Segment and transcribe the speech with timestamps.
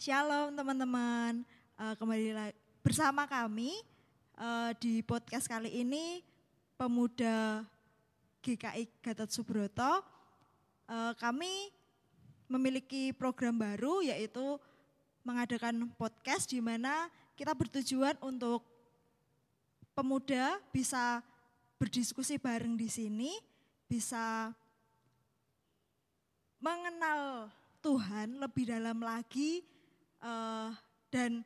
[0.00, 1.44] Shalom teman-teman,
[1.76, 3.68] uh, kembali lagi bersama kami
[4.32, 6.24] uh, di podcast kali ini
[6.80, 7.68] pemuda
[8.40, 10.00] GKI Gatot Subroto.
[10.88, 11.68] Uh, kami
[12.48, 14.56] memiliki program baru yaitu
[15.20, 18.64] mengadakan podcast di mana kita bertujuan untuk
[19.92, 21.20] pemuda bisa
[21.76, 23.36] berdiskusi bareng di sini,
[23.84, 24.48] bisa
[26.56, 27.52] mengenal
[27.84, 29.69] Tuhan lebih dalam lagi
[30.20, 30.70] uh,
[31.10, 31.44] dan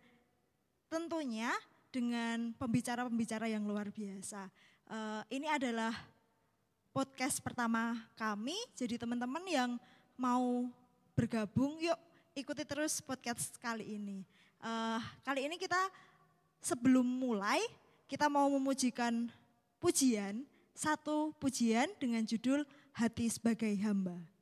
[0.90, 1.50] tentunya
[1.90, 4.50] dengan pembicara-pembicara yang luar biasa.
[4.90, 5.94] Uh, ini adalah
[6.94, 9.70] podcast pertama kami, jadi teman-teman yang
[10.14, 10.70] mau
[11.14, 11.98] bergabung, yuk
[12.34, 14.26] ikuti terus podcast kali ini.
[14.58, 15.78] Uh, kali ini kita
[16.58, 17.62] sebelum mulai,
[18.10, 19.30] kita mau memujikan
[19.78, 20.42] pujian,
[20.74, 24.33] satu pujian dengan judul Hati Sebagai Hamba.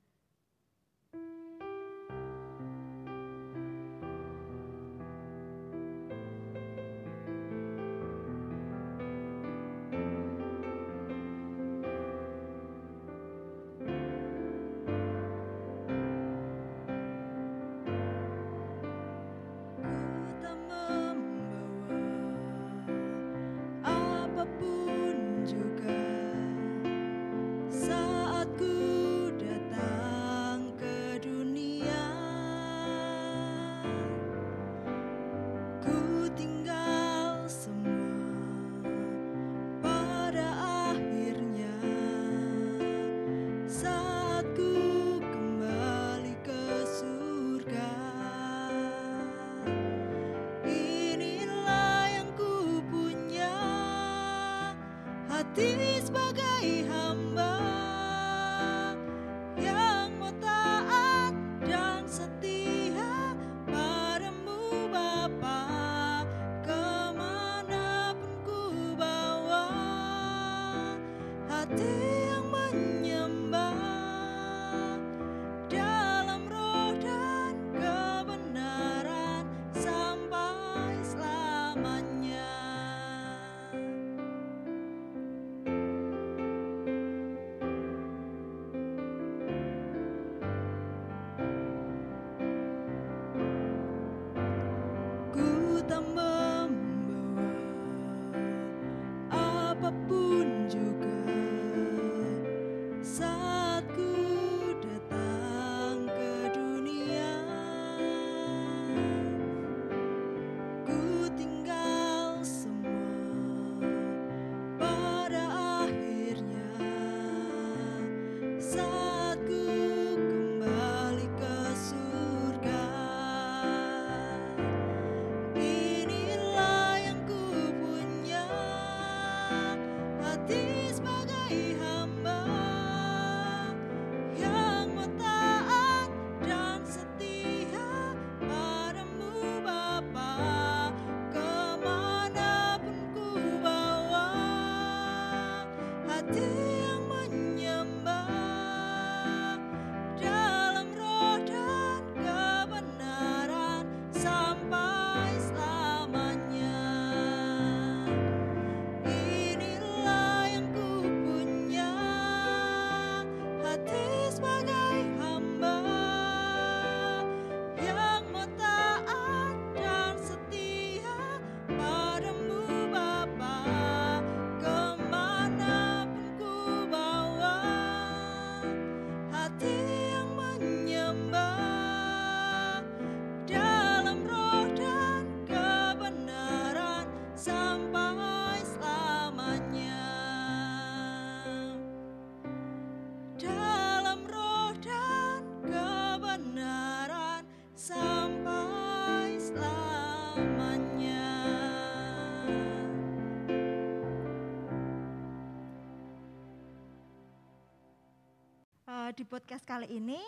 [209.23, 210.19] Di podcast kali ini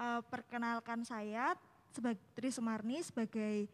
[0.00, 1.52] uh, perkenalkan saya
[1.92, 3.68] sebagai Tri Sumarni sebagai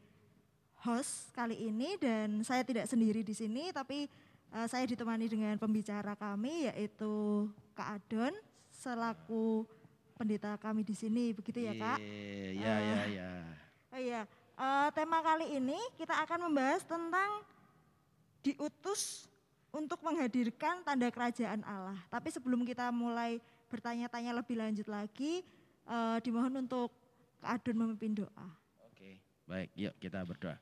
[0.83, 4.11] host kali ini dan saya tidak sendiri di sini tapi
[4.51, 7.47] uh, saya ditemani dengan pembicara kami yaitu
[7.79, 8.35] Kak Adon
[8.75, 9.71] selaku
[10.19, 12.03] pendeta kami di sini begitu ya Kak?
[12.03, 12.99] Iya iya iya.
[13.07, 13.31] iya.
[13.95, 14.21] Oh iya,
[14.59, 17.47] uh, tema kali ini kita akan membahas tentang
[18.43, 19.31] diutus
[19.71, 22.03] untuk menghadirkan tanda kerajaan Allah.
[22.11, 25.43] Tapi sebelum kita mulai bertanya-tanya lebih lanjut lagi,
[25.87, 26.91] uh, dimohon untuk
[27.47, 28.49] Kak memimpin doa.
[28.91, 29.23] Oke.
[29.47, 30.59] Baik, yuk kita berdoa.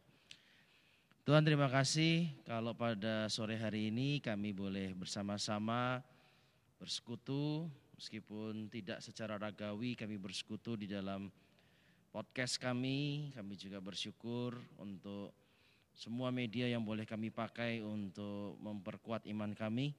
[1.25, 6.05] Tuhan terima kasih kalau pada sore hari ini kami boleh bersama-sama
[6.77, 7.65] bersekutu
[7.97, 11.33] meskipun tidak secara ragawi kami bersekutu di dalam
[12.13, 13.33] podcast kami.
[13.33, 15.33] Kami juga bersyukur untuk
[15.97, 19.97] semua media yang boleh kami pakai untuk memperkuat iman kami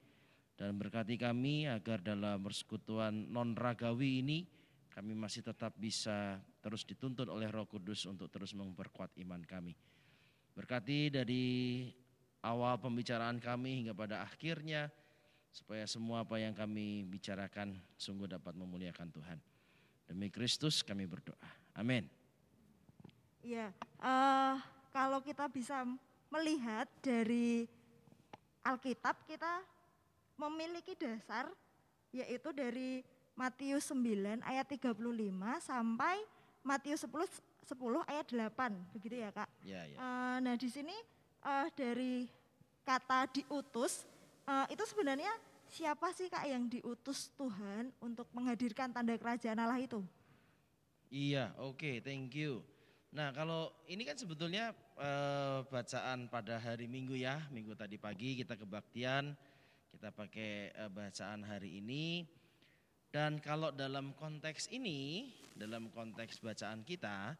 [0.56, 4.38] dan berkati kami agar dalam persekutuan non ragawi ini
[4.88, 9.76] kami masih tetap bisa terus dituntun oleh Roh Kudus untuk terus memperkuat iman kami.
[10.56, 11.44] Berkati dari
[12.40, 14.88] awal pembicaraan kami hingga pada akhirnya
[15.52, 19.38] supaya semua apa yang kami bicarakan sungguh dapat memuliakan Tuhan.
[20.08, 21.44] Demi Kristus kami berdoa.
[21.76, 22.08] Amin.
[23.44, 23.68] Ya,
[24.00, 24.56] uh,
[24.96, 25.84] kalau kita bisa
[26.32, 27.68] melihat dari
[28.64, 29.75] Alkitab kita
[30.36, 31.48] memiliki dasar
[32.12, 33.04] yaitu dari
[33.36, 34.96] Matius 9 ayat 35
[35.60, 36.16] sampai
[36.64, 37.12] Matius 10
[37.66, 39.50] 10 ayat 8 begitu ya kak.
[39.66, 39.96] Ya, ya.
[39.98, 40.94] Uh, nah di sini
[41.42, 42.30] uh, dari
[42.86, 44.06] kata diutus
[44.46, 45.34] uh, itu sebenarnya
[45.66, 50.00] siapa sih kak yang diutus Tuhan untuk menghadirkan tanda kerajaan Allah itu?
[51.10, 52.62] Iya, oke, okay, thank you.
[53.14, 58.58] Nah kalau ini kan sebetulnya uh, bacaan pada hari Minggu ya, Minggu tadi pagi kita
[58.58, 59.34] kebaktian,
[59.96, 62.28] kita pakai uh, bacaan hari ini.
[63.08, 67.32] Dan kalau dalam konteks ini, dalam konteks bacaan kita,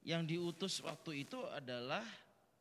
[0.00, 2.00] yang diutus waktu itu adalah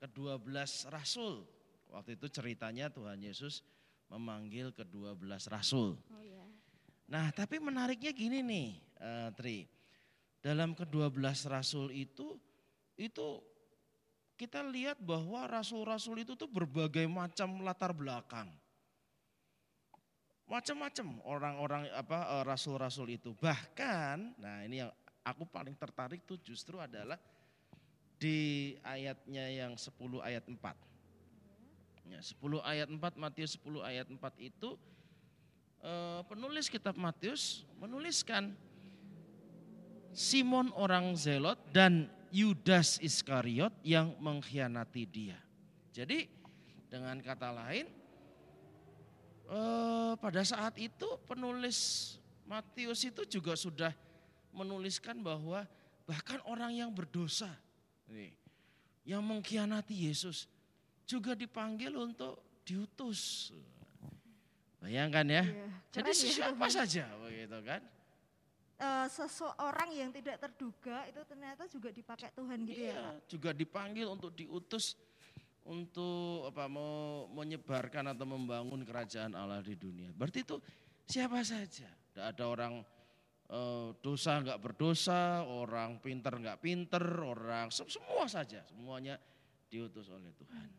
[0.04, 1.48] kedua belas rasul.
[1.88, 3.63] Waktu itu ceritanya Tuhan Yesus
[4.12, 5.96] memanggil kedua belas rasul.
[6.12, 6.44] Oh, iya.
[7.07, 8.69] Nah tapi menariknya gini nih
[9.00, 9.63] uh, Tri.
[10.44, 12.36] Dalam kedua belas rasul itu,
[13.00, 13.40] itu
[14.36, 18.51] kita lihat bahwa rasul-rasul itu tuh berbagai macam latar belakang.
[20.50, 23.38] Macam-macam orang-orang apa eh, rasul-rasul itu.
[23.38, 24.90] Bahkan, nah ini yang
[25.22, 27.22] aku paling tertarik tuh justru adalah
[28.18, 29.94] di ayatnya yang 10
[30.25, 30.57] ayat 4.
[32.10, 34.74] Ya, 10 ayat 4 Matius 10 ayat 4 itu
[35.86, 38.57] eh, penulis kitab Matius menuliskan
[40.10, 45.38] Simon orang Zelot dan Yudas Iskariot yang mengkhianati dia.
[45.94, 46.25] Jadi
[46.90, 47.99] dengan kata lain
[49.50, 52.16] eh, pada saat itu penulis
[52.50, 53.94] Matius itu juga sudah
[54.50, 55.69] menuliskan bahwa
[56.10, 57.50] bahkan orang yang berdosa
[58.10, 58.34] nih,
[59.06, 60.50] yang mengkhianati Yesus
[61.06, 63.54] juga dipanggil untuk diutus.
[64.81, 65.44] Bayangkan ya.
[65.46, 66.30] Iya, Jadi ya.
[66.34, 66.74] siapa ya.
[66.74, 67.81] saja begitu kan?
[68.80, 73.12] Uh, seseorang yang tidak terduga itu ternyata juga dipakai Tuhan gitu ya, iya, ya.
[73.28, 74.96] juga dipanggil untuk diutus
[75.69, 80.10] untuk apa mau menyebarkan atau membangun kerajaan Allah di dunia.
[80.10, 80.57] Berarti itu
[81.06, 81.86] siapa saja.
[81.86, 82.81] Tidak ada orang
[83.54, 89.21] uh, dosa nggak berdosa, orang pinter nggak pinter, orang semua saja, semuanya
[89.69, 90.69] diutus oleh Tuhan.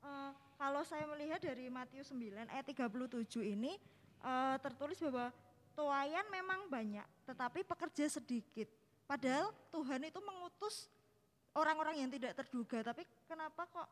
[0.00, 3.76] Uh, kalau saya melihat dari Matius 9 ayat 37 ini
[4.24, 5.28] uh, tertulis bahwa
[5.76, 8.68] tuayan memang banyak, tetapi pekerja sedikit.
[9.04, 10.88] Padahal Tuhan itu mengutus
[11.52, 13.88] orang-orang yang tidak terduga, tapi kenapa kok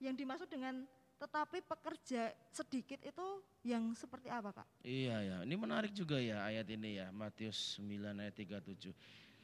[0.00, 0.88] yang dimaksud dengan
[1.20, 3.26] tetapi pekerja sedikit itu
[3.60, 4.66] yang seperti apa Kak?
[4.80, 8.96] Iya ya, ini menarik juga ya ayat ini ya, Matius 9 ayat 37.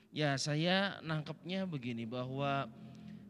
[0.09, 2.65] Ya saya nangkepnya begini bahwa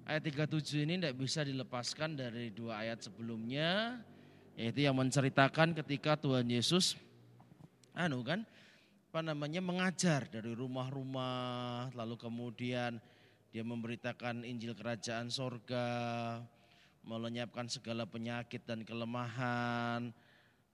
[0.06, 3.98] ayat 37 ini tidak bisa dilepaskan dari dua ayat sebelumnya,
[4.54, 6.94] yaitu yang menceritakan ketika Tuhan Yesus
[7.96, 8.44] anu kan
[9.10, 13.00] apa namanya mengajar dari rumah-rumah lalu kemudian
[13.48, 15.88] dia memberitakan Injil kerajaan sorga
[17.06, 20.10] melenyapkan segala penyakit dan kelemahan.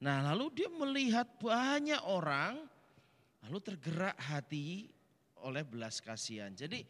[0.02, 2.64] Nah, lalu dia melihat banyak orang,
[3.46, 4.90] lalu tergerak hati
[5.44, 6.50] oleh belas kasihan.
[6.50, 6.82] Jadi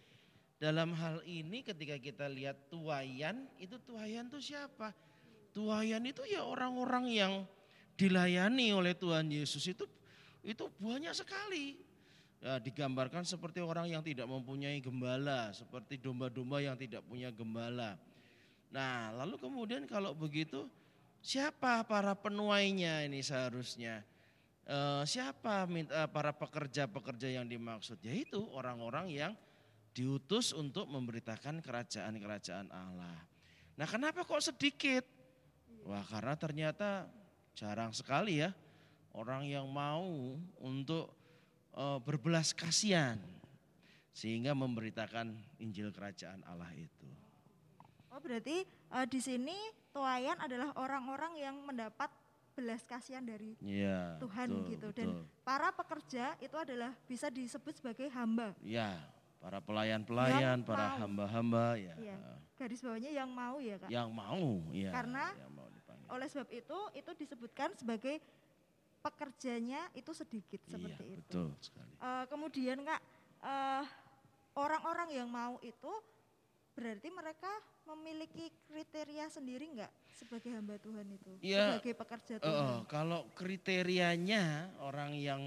[0.56, 4.94] dalam hal ini ketika kita lihat tuayan, itu tuayan itu siapa?
[5.52, 7.32] Tuayan itu ya orang-orang yang
[7.98, 9.84] dilayani oleh Tuhan Yesus itu
[10.40, 11.76] itu banyak sekali.
[12.42, 17.94] Ya, digambarkan seperti orang yang tidak mempunyai gembala, seperti domba-domba yang tidak punya gembala.
[18.72, 20.64] Nah, lalu kemudian kalau begitu
[21.20, 24.00] siapa para penuainya ini seharusnya?
[24.64, 25.68] E, siapa
[26.08, 28.00] para pekerja-pekerja yang dimaksud?
[28.00, 29.32] Yaitu orang-orang yang
[29.92, 33.20] diutus untuk memberitakan kerajaan-kerajaan Allah.
[33.76, 35.04] Nah, kenapa kok sedikit?
[35.84, 37.04] Wah, karena ternyata
[37.52, 38.56] jarang sekali ya
[39.12, 40.32] orang yang mau
[40.64, 41.12] untuk
[41.76, 43.20] e, berbelas kasihan
[44.16, 47.21] sehingga memberitakan Injil kerajaan Allah itu.
[48.12, 49.56] Oh berarti uh, di sini
[49.90, 52.12] tuayan adalah orang-orang yang mendapat
[52.52, 55.08] belas kasihan dari ya, Tuhan betul, gitu dan
[55.40, 58.52] para pekerja itu adalah bisa disebut sebagai hamba.
[58.60, 59.00] Ya
[59.42, 61.94] para pelayan-pelayan, para hamba-hamba ya.
[61.98, 62.18] Iya.
[62.54, 63.90] Garis bawahnya yang mau ya kak.
[63.90, 64.90] Yang mau ya.
[64.94, 66.06] Karena yang mau dipanggil.
[66.14, 68.22] Oleh sebab itu, itu disebutkan sebagai
[69.02, 71.26] pekerjanya itu sedikit seperti iya, itu.
[71.26, 71.92] betul sekali.
[71.98, 73.02] Eh, kemudian kak,
[73.42, 73.84] eh,
[74.54, 75.90] orang-orang yang mau itu
[76.72, 77.50] berarti mereka
[77.84, 82.64] memiliki kriteria sendiri nggak sebagai hamba Tuhan itu, Iya, sebagai pekerja Tuhan.
[82.64, 84.44] eh, kalau kriterianya
[84.78, 85.42] orang yang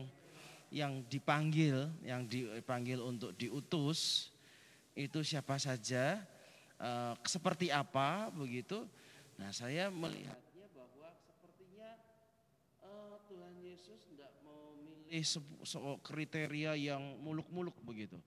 [0.69, 4.29] yang dipanggil, yang dipanggil untuk diutus
[4.93, 6.19] itu siapa saja,
[6.77, 8.83] eh, seperti apa begitu.
[9.35, 11.89] Nah saya melihatnya bahwa sepertinya
[12.81, 18.19] eh, Tuhan Yesus tidak memilih se- se- kriteria yang muluk-muluk begitu.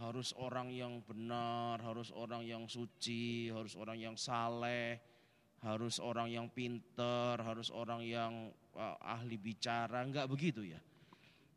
[0.00, 4.98] Harus orang yang benar, harus orang yang suci, harus orang yang saleh,
[5.62, 10.80] harus orang yang pinter, harus orang yang uh, ahli bicara, enggak begitu ya.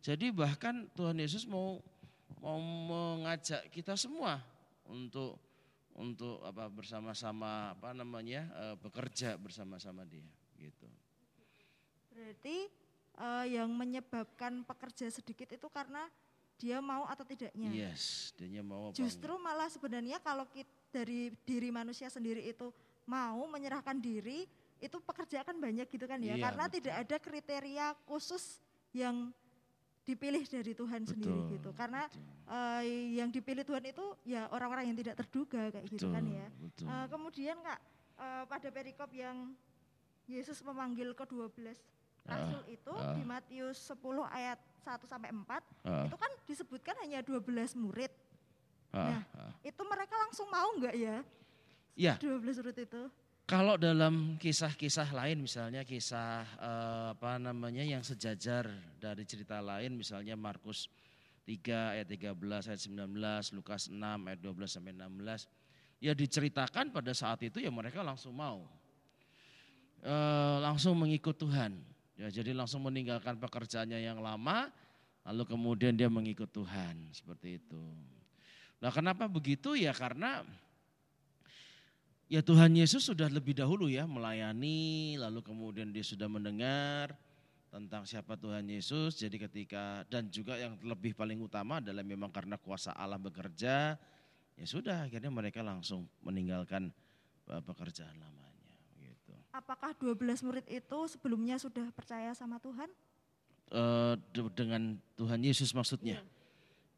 [0.06, 1.82] Jadi bahkan Tuhan Yesus mau
[2.38, 4.38] mau mengajak kita semua
[4.86, 5.42] untuk
[5.98, 10.28] untuk apa bersama-sama apa namanya uh, bekerja bersama-sama dia
[10.62, 10.86] gitu.
[12.16, 12.72] Berarti
[13.20, 16.08] eh, yang menyebabkan pekerja sedikit itu karena
[16.56, 17.70] dia mau atau tidaknya.
[17.72, 22.72] Yes, dia mau apa Justru malah sebenarnya kalau kita, dari diri manusia sendiri itu
[23.04, 24.48] mau menyerahkan diri,
[24.80, 26.40] itu pekerja akan banyak gitu kan ya.
[26.40, 26.76] Iya, Karena betul.
[26.80, 28.64] tidak ada kriteria khusus
[28.96, 29.36] yang
[30.06, 31.70] dipilih dari Tuhan sendiri Betul, gitu.
[31.74, 32.24] Karena betul.
[32.54, 32.84] eh,
[33.18, 36.48] yang dipilih Tuhan itu ya orang-orang yang tidak terduga kayak gitu kan Betul, ya.
[36.62, 36.86] betul.
[36.88, 37.80] Eh, kemudian Kak,
[38.22, 39.38] eh, pada perikop yang
[40.30, 41.82] Yesus memanggil ke-12
[42.26, 43.14] rasul itu ah.
[43.14, 44.02] di Matius 10
[44.34, 45.46] ayat 1 sampai 4
[45.86, 48.12] Ah, itu kan disebutkan hanya 12 murid.
[48.94, 49.52] ah, nah, ah.
[49.62, 51.18] Itu mereka langsung mau nggak ya?
[51.96, 53.04] Ya, 12 murid itu.
[53.46, 58.66] Kalau dalam kisah-kisah lain misalnya kisah eh, apa namanya yang sejajar
[58.98, 60.90] dari cerita lain misalnya Markus
[61.46, 65.46] 3 ayat 13 ayat 19, Lukas 6 ayat 12 sampai 16
[66.02, 68.66] ya diceritakan pada saat itu ya mereka langsung mau.
[70.06, 71.95] Eh, langsung mengikut Tuhan.
[72.16, 74.72] Ya jadi langsung meninggalkan pekerjaannya yang lama
[75.26, 77.84] lalu kemudian dia mengikut Tuhan seperti itu.
[78.78, 80.46] Nah, kenapa begitu ya karena
[82.26, 87.14] Ya Tuhan Yesus sudah lebih dahulu ya melayani, lalu kemudian dia sudah mendengar
[87.70, 89.22] tentang siapa Tuhan Yesus.
[89.22, 93.94] Jadi ketika dan juga yang lebih paling utama adalah memang karena kuasa Allah bekerja,
[94.58, 96.90] ya sudah akhirnya mereka langsung meninggalkan
[97.46, 98.55] eh, pekerjaan lamanya.
[99.56, 102.92] Apakah 12 murid itu sebelumnya sudah percaya sama Tuhan?
[104.36, 106.20] De- dengan Tuhan Yesus maksudnya.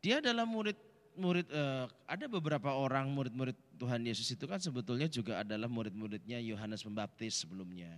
[0.01, 0.77] Dia adalah murid
[1.17, 6.85] murid eh, ada beberapa orang murid-murid Tuhan Yesus itu kan sebetulnya juga adalah murid-muridnya Yohanes
[6.85, 7.89] Pembaptis sebelumnya.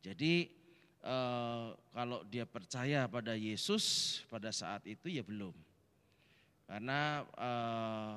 [0.00, 0.48] Jadi
[1.04, 5.52] eh, kalau dia percaya pada Yesus pada saat itu ya belum.
[6.68, 8.16] Karena eh,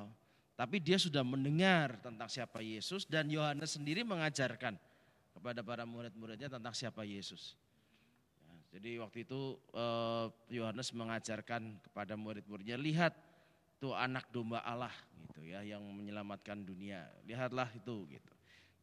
[0.56, 4.80] tapi dia sudah mendengar tentang siapa Yesus dan Yohanes sendiri mengajarkan
[5.36, 7.60] kepada para murid-muridnya tentang siapa Yesus.
[8.40, 10.26] Ya, jadi waktu itu eh,
[10.56, 13.12] Yohanes mengajarkan kepada murid-muridnya, lihat
[13.76, 14.92] tuh anak domba Allah
[15.28, 17.04] gitu ya yang menyelamatkan dunia.
[17.28, 18.32] Lihatlah itu gitu.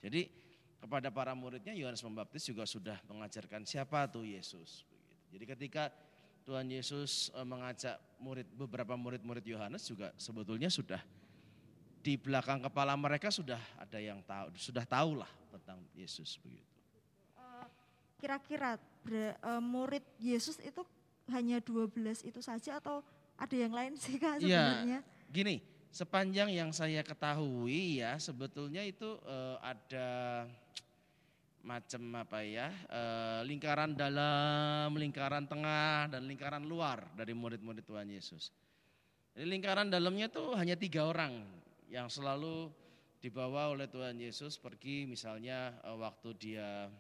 [0.06, 0.30] Jadi
[0.78, 4.86] kepada para muridnya Yohanes Pembaptis juga sudah mengajarkan siapa tuh Yesus.
[5.34, 5.90] Jadi ketika
[6.46, 11.02] Tuhan Yesus eh, mengajak murid beberapa murid-murid Yohanes juga sebetulnya sudah
[12.04, 16.78] di belakang kepala mereka sudah ada yang tahu, sudah tahulah tentang Yesus begitu.
[17.38, 17.68] Eh,
[18.18, 20.82] Kira-kira eh, murid Yesus itu
[21.30, 21.94] hanya 12
[22.26, 23.00] itu saja atau
[23.38, 24.82] ada yang lain sih Kak Iya.
[24.84, 25.00] sebenarnya?
[25.30, 25.56] Gini,
[25.90, 30.10] sepanjang yang saya ketahui ya sebetulnya itu eh, ada
[31.64, 38.52] macam apa ya eh, lingkaran dalam, lingkaran tengah dan lingkaran luar dari murid-murid Tuhan Yesus.
[39.34, 41.42] Jadi lingkaran dalamnya tuh hanya tiga orang
[41.90, 42.70] yang selalu
[43.24, 46.92] dibawa oleh Tuhan Yesus pergi misalnya eh, waktu dia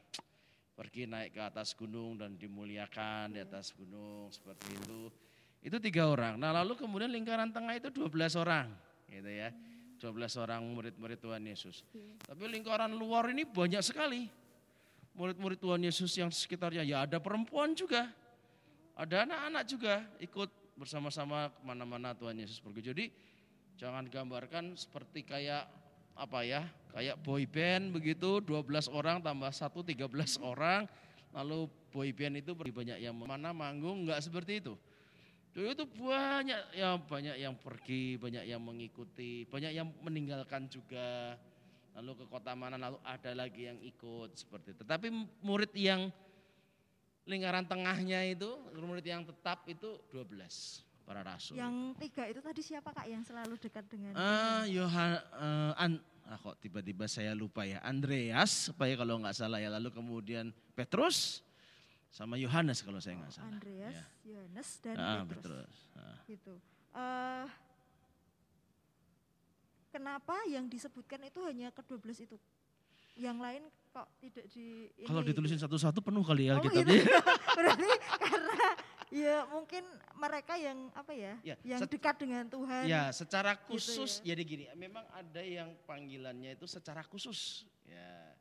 [0.74, 5.12] pergi naik ke atas gunung dan dimuliakan di atas gunung seperti itu.
[5.60, 6.40] Itu tiga orang.
[6.40, 8.72] Nah lalu kemudian lingkaran tengah itu 12 orang
[9.12, 9.52] gitu ya.
[10.00, 11.84] 12 orang murid-murid Tuhan Yesus.
[12.24, 14.28] Tapi lingkaran luar ini banyak sekali.
[15.14, 18.10] Murid-murid Tuhan Yesus yang sekitarnya ya ada perempuan juga.
[18.96, 22.82] Ada anak-anak juga ikut bersama-sama ke mana-mana Tuhan Yesus pergi.
[22.82, 23.06] Jadi
[23.78, 25.83] jangan gambarkan seperti kayak
[26.14, 30.86] apa ya, kayak boy band begitu, 12 orang tambah satu 13 orang.
[31.34, 34.78] Lalu boy band itu banyak yang mana manggung, enggak seperti itu.
[35.54, 41.38] Dulu itu banyak yang banyak yang pergi, banyak yang mengikuti, banyak yang meninggalkan juga.
[41.94, 44.82] Lalu ke kota mana, lalu ada lagi yang ikut seperti itu.
[44.82, 45.14] Tapi
[45.46, 46.10] murid yang
[47.30, 50.93] lingkaran tengahnya itu, murid yang tetap itu 12.
[51.04, 51.56] Para rasul.
[51.56, 54.16] Yang tiga itu tadi siapa kak yang selalu dekat dengan?
[54.16, 55.92] Ah, Yohan, eh, An,
[56.26, 57.84] ah, kok tiba-tiba saya lupa ya.
[57.84, 59.68] Andreas, supaya kalau nggak salah ya.
[59.70, 61.44] Lalu kemudian Petrus
[62.08, 63.48] sama Yohanes kalau saya nggak salah.
[63.50, 64.06] Andreas, Ya.
[64.26, 65.68] Yohanes, dan Ah, Petrus.
[65.68, 65.76] Petrus.
[65.94, 66.18] Ah.
[66.26, 66.54] Gitu.
[66.94, 67.46] Eh,
[69.90, 72.38] kenapa yang disebutkan itu hanya ke-12 itu?
[73.14, 73.62] Yang lain
[73.94, 76.82] kok tidak di ini Kalau ditulisin satu-satu penuh kali ya Oh, gitu.
[77.58, 78.68] Berarti karena
[79.14, 79.86] ya mungkin
[80.18, 82.90] mereka yang apa ya, Ya, yang dekat dengan Tuhan.
[82.90, 84.34] Ya, secara Gitu khusus ya.
[84.34, 87.70] jadi gini, memang ada yang panggilannya itu secara khusus.
[87.86, 88.34] Ya.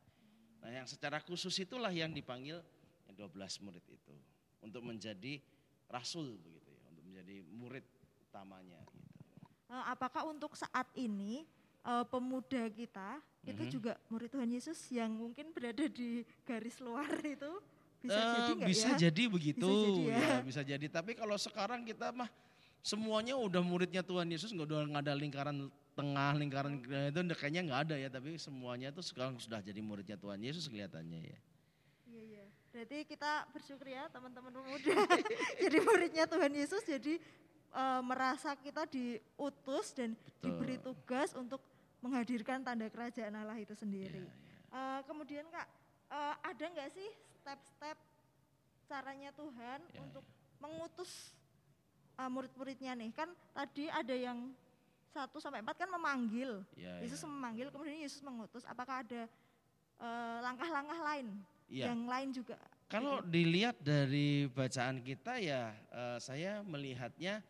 [0.65, 2.65] Nah, yang secara khusus itulah yang dipanggil
[3.05, 4.15] yang 12 murid itu
[4.63, 5.43] untuk menjadi
[5.87, 7.85] rasul begitu ya, untuk menjadi murid
[8.25, 9.13] utamanya gitu.
[9.69, 11.45] Eh, apakah untuk saat ini
[11.83, 13.73] eh, pemuda kita itu Mhm.
[13.75, 17.59] juga murid Tuhan Yesus yang mungkin berada di garis luar itu
[18.03, 18.97] bisa Eh, jadi bisa ya?
[19.09, 20.19] jadi begitu Bisa jadi ya.
[20.19, 20.37] ya.
[20.43, 22.27] bisa jadi tapi kalau sekarang kita mah
[22.83, 25.57] semuanya udah muridnya Tuhan Yesus nggak udah nggak ada lingkaran
[25.93, 30.41] tengah lingkaran itu kayaknya nggak ada ya tapi semuanya itu sekarang sudah jadi muridnya Tuhan
[30.41, 31.39] Yesus kelihatannya ya
[32.05, 32.45] Iya, iya.
[32.69, 34.97] Berarti kita bersyukur ya teman-teman pemuda
[35.63, 37.23] jadi muridnya Tuhan Yesus jadi
[37.71, 40.43] eh, merasa kita diutus dan Betul.
[40.43, 41.63] diberi tugas untuk
[42.03, 44.27] menghadirkan tanda kerajaan Allah itu sendiri.
[44.27, 44.35] iya.
[44.73, 45.69] Eh, kemudian kak
[46.11, 47.09] eh, ada nggak sih
[47.43, 47.99] step-step
[48.87, 50.23] caranya Tuhan Ya, untuk
[50.63, 51.35] mengutus
[52.15, 53.11] eh, murid-muridnya nih?
[53.11, 54.55] Kan tadi ada yang
[55.11, 57.29] satu sampai empat kan memanggil, Ya, Yesus ya.
[57.29, 58.63] memanggil, kemudian Yesus mengutus.
[58.65, 59.27] Apakah ada
[59.99, 61.27] eh, langkah-langkah lain
[61.67, 61.91] Iya.
[61.91, 62.57] yang lain juga?
[62.87, 67.43] Kalau dilihat dari bacaan kita ya eh, saya melihatnya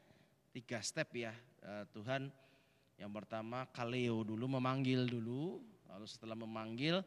[0.50, 2.26] tiga step ya Eh, Tuhan
[2.98, 7.06] yang pertama kaleo dulu memanggil dulu lalu setelah memanggil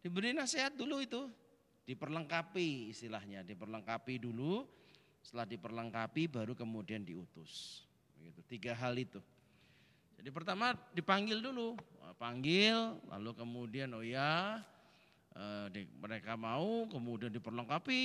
[0.00, 1.28] diberi nasihat dulu itu
[1.90, 4.62] diperlengkapi istilahnya diperlengkapi dulu
[5.18, 7.82] setelah diperlengkapi baru kemudian diutus
[8.14, 9.18] begitu tiga hal itu
[10.14, 11.74] jadi pertama dipanggil dulu
[12.14, 14.62] panggil lalu kemudian oh ya
[15.34, 18.02] eh, di- mereka mau kemudian diperlengkapi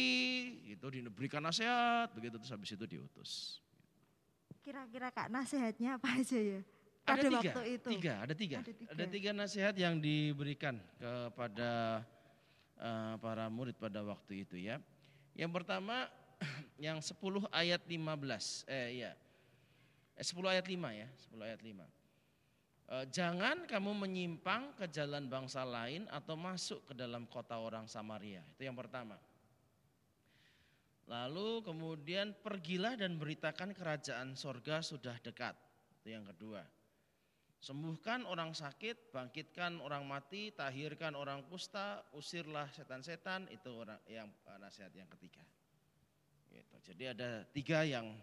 [0.65, 3.31] itu diberikan nasihat begitu terus habis itu diutus
[4.65, 6.61] Kira-kira kak nasihatnya apa aja ya?
[7.05, 7.89] ada Pada tiga, waktu itu.
[7.93, 8.89] tiga, ada tiga, Ada tiga.
[8.97, 12.01] ada tiga nasihat yang diberikan kepada
[12.79, 14.81] eh, para murid pada waktu itu ya.
[15.35, 16.07] Yang pertama
[16.85, 17.15] yang 10
[17.51, 19.11] ayat 15, eh iya,
[20.15, 21.85] eh, 10 ayat 5 ya, 10 ayat 5.
[22.85, 28.45] Eh, jangan kamu menyimpang ke jalan bangsa lain atau masuk ke dalam kota orang Samaria.
[28.53, 29.17] Itu yang pertama.
[31.05, 35.53] Lalu kemudian pergilah dan beritakan kerajaan sorga sudah dekat.
[36.01, 36.61] Itu yang kedua.
[37.65, 43.49] Sembuhkan orang sakit, bangkitkan orang mati, tahirkan orang kusta, usirlah setan-setan.
[43.49, 45.41] Itu orang yang eh, nasihat yang ketiga.
[46.53, 46.75] Gitu.
[46.93, 48.13] Jadi ada tiga yang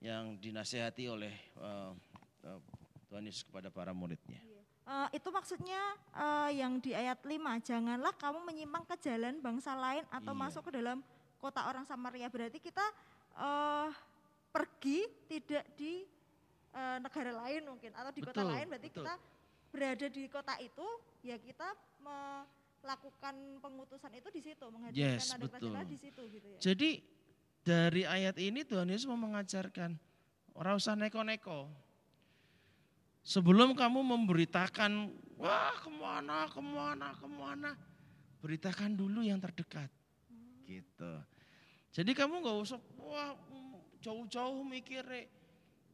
[0.00, 1.28] yang dinasihati oleh
[1.60, 1.92] eh,
[2.48, 2.60] eh,
[3.12, 4.40] Tuhan Yesus kepada para muridnya.
[4.88, 10.08] Eh, itu maksudnya eh, yang di ayat 5, janganlah kamu menyimpang ke jalan bangsa lain
[10.08, 10.40] atau Iya.
[10.40, 11.04] masuk ke dalam
[11.36, 12.32] kota orang Samaria.
[12.32, 12.86] Berarti kita
[13.36, 13.92] eh,
[14.48, 16.08] pergi tidak di
[16.74, 18.66] eh, negara lain mungkin atau di kota Betul, lain.
[18.70, 19.04] Berarti betul.
[19.04, 19.14] kita
[19.70, 20.86] berada di kota itu,
[21.22, 21.68] ya kita
[22.02, 25.74] melakukan pengutusan itu di situ, menghadirkan Yes, tanda betul.
[25.86, 26.58] di situ gitu ya.
[26.58, 26.90] Jadi
[27.60, 29.94] dari ayat ini Tuhan Yesus mau mengajarkan
[30.56, 31.70] orang usah neko-neko.
[33.20, 37.70] Sebelum kamu memberitakan, wah ke mana, ke mana, ke mana,
[38.40, 39.92] beritakan dulu yang terdekat,
[40.64, 41.20] gitu.
[41.92, 43.36] Jadi kamu nggak usah, wah
[44.00, 45.04] jauh-jauh mikir.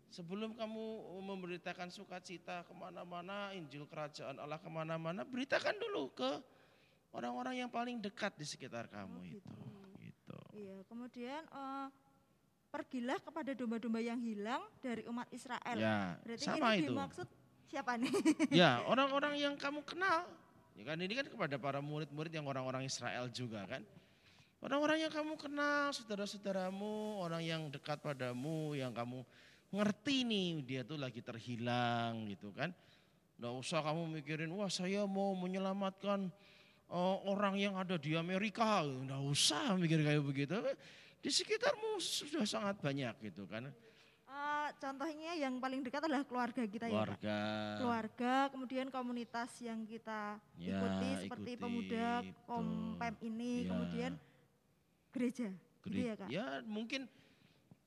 [0.06, 0.84] Sebelum kamu
[1.20, 6.30] memberitakan sukacita ke mana-mana, Injil Kerajaan Allah ke mana-mana, beritakan dulu ke
[7.12, 9.36] orang-orang yang paling dekat di sekitar kamu Oh, itu.
[9.36, 9.56] gitu.
[10.00, 10.38] Gitu.
[10.56, 11.86] Iya, kemudian eh,
[12.70, 15.76] pergilah kepada domba-domba yang hilang dari umat Israel.
[15.76, 16.94] Ya, Berarti sama ini itu.
[16.94, 17.28] dimaksud
[17.66, 18.12] siapa nih?
[18.54, 20.24] Ya, orang-orang yang kamu kenal.
[20.76, 23.82] Ya kan ini kan kepada para murid-murid yang orang-orang Israel juga kan.
[24.60, 29.20] Orang-orang yang kamu kenal, saudara-saudaramu, orang yang dekat padamu, yang kamu
[29.70, 32.70] ngerti nih dia tuh lagi terhilang gitu kan.
[33.36, 36.30] Nggak usah kamu mikirin, wah saya mau menyelamatkan
[36.86, 38.80] eh, orang yang ada di Amerika.
[38.82, 40.56] Nggak usah mikir kayak begitu.
[41.20, 43.66] Di sekitarmu sudah sangat banyak gitu kan.
[44.26, 46.92] Eh, contohnya yang paling dekat adalah keluarga kita ya.
[46.92, 47.38] Keluarga.
[47.80, 52.34] Keluarga, kemudian komunitas yang kita Ya, ikuti seperti ikuti, pemuda betul.
[52.44, 53.68] kompem ini, Ya.
[53.68, 54.12] kemudian
[55.10, 55.48] gereja.
[55.86, 56.28] Gitu Gere- ya, Kak?
[56.28, 57.06] ya mungkin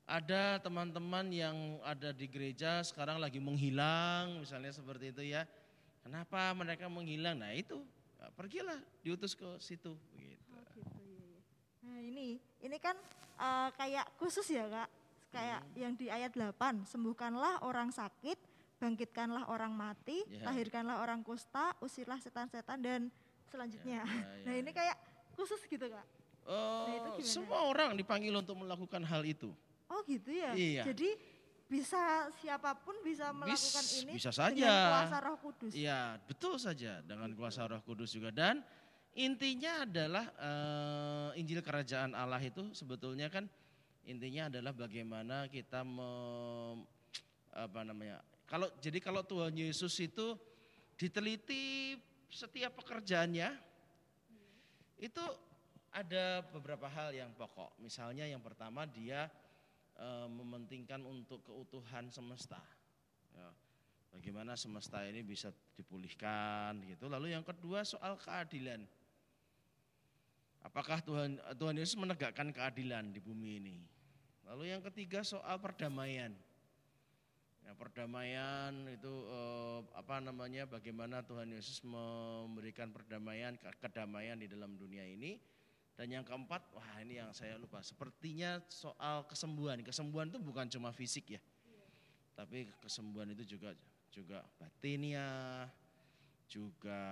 [0.10, 1.54] ada teman-teman yang
[1.86, 5.45] ada di gereja sekarang lagi menghilang misalnya seperti itu ya.
[6.02, 7.38] Kenapa mereka menghilang?
[7.38, 7.78] Nah itu
[8.17, 9.93] ya, pergilah diutus ke situ.
[10.17, 10.41] Begitu.
[10.50, 11.39] Oh, gitu, iya, iya.
[11.86, 12.28] Nah ini,
[12.65, 12.98] ini kan
[13.38, 14.89] eh, kayak khusus ya kak.
[15.30, 15.78] kayak Hmm.
[15.78, 18.34] yang di ayat 8, sembuhkanlah orang sakit,
[18.82, 20.50] bangkitkanlah orang mati, Ya.
[20.50, 23.13] lahirkanlah orang kusta, usirlah setan-setan dan
[23.45, 24.02] selanjutnya.
[24.02, 24.98] Ya, ya, nah ya, ini kayak
[25.38, 26.02] khusus gitu kak.
[26.50, 27.30] Oh, itu gimana?
[27.30, 29.54] semua orang dipanggil untuk melakukan hal itu.
[29.89, 30.54] Oh gitu ya.
[30.54, 30.84] Iya.
[30.93, 31.10] Jadi
[31.69, 34.73] bisa siapa pun bisa melakukan Bis- ini bisa dengan saja.
[34.89, 35.71] kuasa Roh Kudus.
[35.73, 38.65] Iya, betul saja dengan kuasa Roh Kudus juga dan
[39.13, 43.45] intinya adalah eh, Injil Kerajaan Allah itu sebetulnya kan
[44.06, 46.86] intinya adalah bagaimana kita mem-
[47.54, 48.17] apa namanya?
[48.49, 50.34] Kalau jadi kalau Tuhan Yesus itu
[50.97, 51.93] diteliti
[52.30, 53.49] setiap pekerjaannya
[54.99, 55.23] itu
[55.89, 57.78] ada beberapa hal yang pokok.
[57.78, 59.30] Misalnya yang pertama dia
[60.00, 62.64] eh, mementingkan untuk keutuhan semesta.
[63.36, 63.52] Ya
[64.14, 67.08] bagaimana semesta ini bisa dipulihkan gitu.
[67.08, 68.84] Lalu yang kedua soal keadilan.
[70.60, 73.78] Apakah Tuhan Tuhan Yesus menegakkan keadilan di bumi ini?
[74.44, 76.36] Lalu yang ketiga soal perdamaian.
[77.64, 80.66] Ya, perdamaian itu eh, apa namanya?
[80.66, 85.38] Bagaimana Tuhan Yesus memberikan perdamaian, ke- kedamaian di dalam dunia ini.
[86.00, 87.84] Dan yang keempat, wah ini yang saya lupa.
[87.84, 89.84] Sepertinya soal kesembuhan.
[89.84, 91.42] Kesembuhan itu bukan cuma fisik ya,
[92.40, 93.76] tapi kesembuhan itu juga
[94.08, 95.68] juga batinnya,
[96.48, 97.04] juga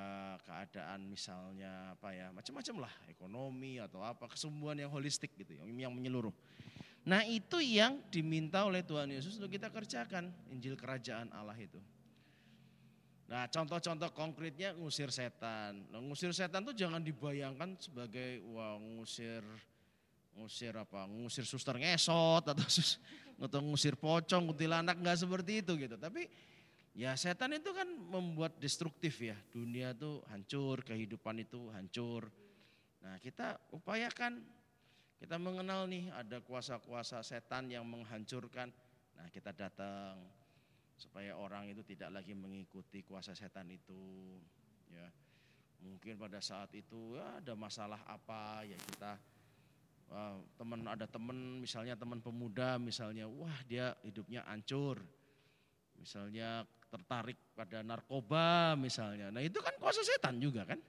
[0.48, 5.94] keadaan misalnya apa ya macam-macam lah ekonomi atau apa kesembuhan yang holistik gitu yang, yang
[5.94, 6.32] menyeluruh.
[7.04, 11.78] Nah itu yang diminta oleh Tuhan Yesus untuk kita kerjakan Injil Kerajaan Allah itu.
[13.28, 15.84] Nah contoh-contoh konkretnya ngusir setan.
[15.92, 19.44] Nah, ngusir setan tuh jangan dibayangkan sebagai wah ngusir
[20.38, 23.02] ngusir apa ngusir suster ngesot atau sus,
[23.36, 26.00] atau ngusir pocong kuntilanak nggak seperti itu gitu.
[26.00, 26.24] Tapi
[26.96, 29.36] ya setan itu kan membuat destruktif ya.
[29.52, 32.32] Dunia tuh hancur, kehidupan itu hancur.
[33.04, 34.40] Nah kita upayakan
[35.20, 38.72] kita mengenal nih ada kuasa-kuasa setan yang menghancurkan.
[39.20, 40.16] Nah kita datang
[40.98, 44.36] supaya orang itu tidak lagi mengikuti kuasa setan itu
[44.90, 45.08] ya.
[45.78, 49.14] Mungkin pada saat itu ya ada masalah apa ya kita
[50.10, 54.98] wah, teman ada teman misalnya teman pemuda misalnya wah dia hidupnya hancur.
[55.98, 59.30] Misalnya tertarik pada narkoba misalnya.
[59.30, 60.82] Nah itu kan kuasa setan juga kan?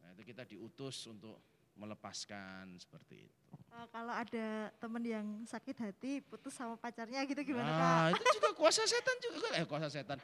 [0.00, 6.24] Nah itu kita diutus untuk melepaskan seperti itu Eh, kalau ada temen yang sakit hati
[6.24, 7.76] putus sama pacarnya gitu gimana nah,
[8.08, 8.16] kak?
[8.16, 10.16] itu juga kuasa setan juga eh kuasa setan.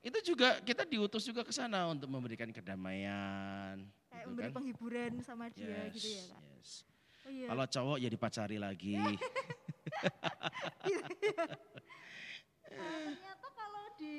[0.00, 3.80] Itu juga kita diutus juga ke sana untuk memberikan kedamaian.
[4.08, 4.52] Kayak gitu memberi kan.
[4.52, 6.40] penghiburan sama dia Yes, gitu ya kak?
[6.44, 6.70] yes.
[7.24, 7.46] Oh iya.
[7.48, 8.96] Kalau cowok ya dipacari lagi.
[12.70, 14.16] Eh, ternyata kalau di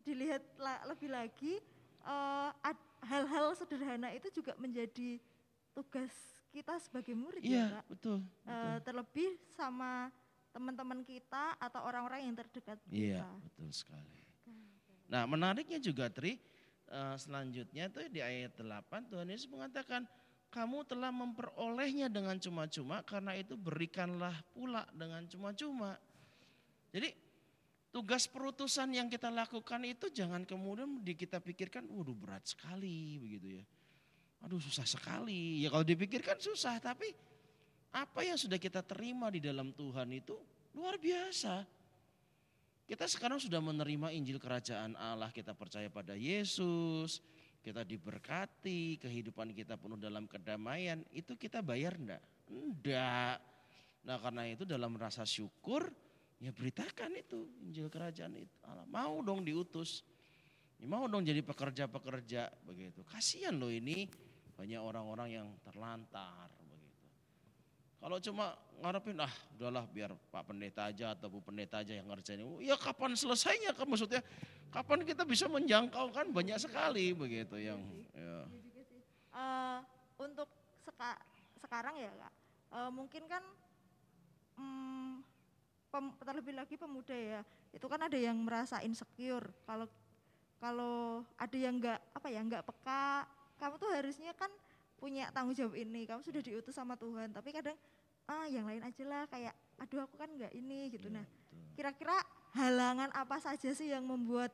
[0.00, 1.60] dilihat la- lebih lagi
[2.02, 2.50] eh,
[3.04, 5.20] hal-hal sederhana itu juga menjadi
[5.72, 6.10] tugas
[6.50, 7.84] kita sebagai murid ya Iya, kak.
[7.88, 8.18] betul.
[8.18, 8.78] Eh, betul.
[8.82, 10.10] terlebih sama
[10.50, 13.26] teman-teman kita atau orang-orang yang terdekat Iya, kita.
[13.46, 14.20] betul sekali.
[15.10, 16.38] Nah, menariknya juga Tri,
[16.86, 20.06] eh, selanjutnya tuh di ayat 8 Tuhan Yesus mengatakan,
[20.50, 25.94] kamu telah memperolehnya dengan cuma-cuma karena itu berikanlah pula dengan cuma-cuma.
[26.90, 27.14] Jadi
[27.94, 33.62] tugas perutusan yang kita lakukan itu jangan kemudian di kita pikirkan, waduh berat sekali begitu
[33.62, 33.64] ya.
[34.44, 35.60] Aduh susah sekali.
[35.60, 37.12] Ya kalau dipikirkan susah, tapi
[37.90, 40.38] apa yang sudah kita terima di dalam Tuhan itu
[40.74, 41.66] luar biasa.
[42.90, 47.22] Kita sekarang sudah menerima Injil Kerajaan Allah, kita percaya pada Yesus,
[47.62, 52.22] kita diberkati, kehidupan kita penuh dalam kedamaian, itu kita bayar enggak?
[52.50, 53.38] Enggak.
[54.02, 55.86] Nah karena itu dalam rasa syukur,
[56.42, 58.82] ya beritakan itu Injil Kerajaan itu Allah.
[58.90, 60.02] Mau dong diutus,
[60.82, 63.06] mau dong jadi pekerja-pekerja begitu.
[63.06, 64.10] Kasihan loh ini
[64.60, 67.08] banyak orang-orang yang terlantar begitu.
[67.96, 68.52] Kalau cuma
[68.84, 72.44] ngarepin ah udahlah biar Pak Pendeta aja atau Bu Pendeta aja yang ngerjain.
[72.60, 74.20] Ya kapan selesainya kan maksudnya
[74.68, 77.80] kapan kita bisa menjangkau kan banyak sekali begitu yang
[78.12, 78.44] ya.
[78.44, 79.00] Iya juga sih.
[79.32, 79.78] Eh,
[80.20, 80.48] untuk
[80.84, 81.24] seka-
[81.56, 82.32] sekarang ya kak,
[82.76, 83.40] eh, mungkin kan
[85.88, 87.40] pem- terlebih lagi pemuda ya,
[87.72, 89.88] itu kan ada yang merasa insecure kalau
[90.60, 93.24] kalau ada yang nggak apa ya nggak peka,
[93.60, 94.48] kamu tuh harusnya kan
[94.96, 97.76] punya tanggung jawab ini, kamu sudah diutus sama Tuhan, tapi kadang
[98.30, 101.12] ah yang lain aja lah kayak aduh aku kan nggak ini gitu.
[101.12, 101.26] Iya, Nah
[101.74, 102.16] kira-kira
[102.54, 104.52] halangan apa saja sih yang membuat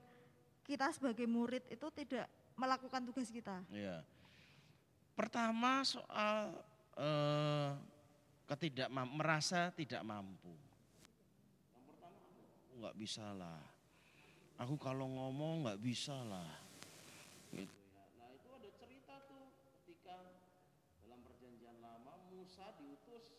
[0.66, 3.62] kita sebagai murid itu tidak melakukan tugas kita?
[3.70, 4.02] Iya.
[5.16, 6.52] Pertama soal
[6.96, 7.70] eh,
[8.46, 10.52] ketidak merasa tidak mampu.
[11.74, 13.60] Yang pertama aku nggak bisa lah.
[14.56, 16.48] Aku kalau ngomong nggak bisa lah.
[17.52, 18.02] Gitu ya.
[18.16, 19.52] Nah itu ada cerita tuh
[19.84, 20.16] ketika
[21.04, 23.36] dalam perjanjian lama Musa diutus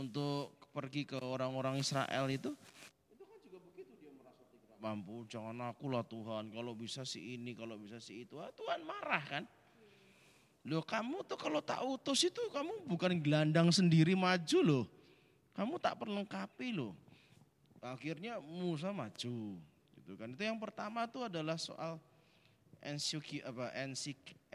[0.00, 2.56] untuk pergi ke orang-orang Israel itu,
[3.12, 5.28] itu kan juga begitu dia merasa tidak mampu.
[5.28, 8.40] Jangan aku lah Tuhan, kalau bisa si ini, kalau bisa si itu.
[8.40, 9.44] Ah, Tuhan marah kan.
[10.68, 14.84] Loh kamu tuh kalau tak utus itu kamu bukan gelandang sendiri maju loh.
[15.56, 16.92] Kamu tak perlengkapi loh.
[17.80, 19.56] Akhirnya Musa maju.
[19.96, 20.28] Gitu kan.
[20.36, 21.96] Itu yang pertama tuh adalah soal
[22.80, 23.68] insecure apa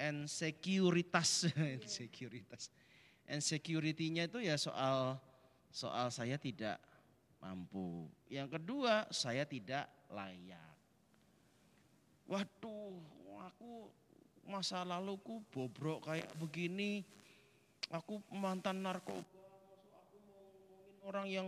[0.02, 1.46] insecuritas
[1.78, 2.74] insecuritas
[3.38, 5.22] insecurity-nya itu ya soal
[5.76, 6.80] soal saya tidak
[7.44, 8.08] mampu.
[8.32, 10.72] Yang kedua, saya tidak layak.
[12.32, 12.96] Waduh,
[13.44, 13.92] aku
[14.48, 17.04] masa laluku bobrok kayak begini.
[17.92, 19.20] Aku mantan narkoba,
[19.94, 21.48] aku ngomongin orang yang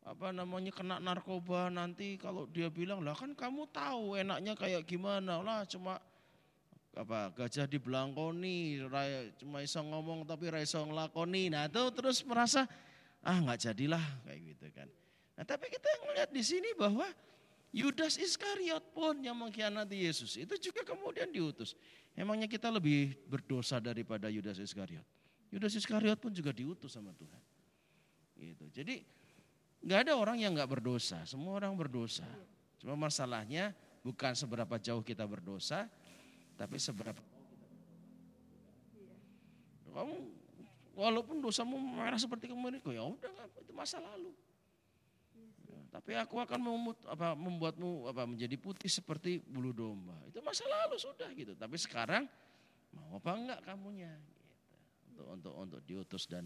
[0.00, 5.44] apa namanya kena narkoba nanti kalau dia bilang lah kan kamu tahu enaknya kayak gimana
[5.44, 6.00] lah cuma
[6.96, 8.80] apa gajah di belangkoni
[9.36, 12.64] cuma iso ngomong tapi raiso ngelakoni nah itu terus merasa
[13.24, 14.88] ah nggak jadilah kayak gitu kan.
[15.36, 17.06] Nah tapi kita ngelihat di sini bahwa
[17.70, 21.78] Yudas Iskariot pun yang mengkhianati Yesus itu juga kemudian diutus.
[22.18, 25.06] Emangnya kita lebih berdosa daripada Yudas Iskariot?
[25.54, 27.42] Yudas Iskariot pun juga diutus sama Tuhan.
[28.40, 28.64] Gitu.
[28.74, 28.96] Jadi
[29.80, 32.28] Nggak ada orang yang nggak berdosa, semua orang berdosa.
[32.76, 33.72] Cuma masalahnya
[34.04, 35.88] bukan seberapa jauh kita berdosa,
[36.60, 37.20] tapi seberapa
[39.90, 40.16] kamu
[41.00, 44.36] walaupun dosamu merah seperti kemarin, ya udah itu masa lalu.
[45.64, 50.20] Ya, tapi aku akan memut, apa, membuatmu apa, menjadi putih seperti bulu domba.
[50.28, 51.56] Itu masa lalu sudah gitu.
[51.56, 52.28] Tapi sekarang
[52.92, 54.12] mau apa enggak kamunya?
[54.12, 54.44] Gitu.
[55.08, 56.44] Untuk untuk untuk diutus dan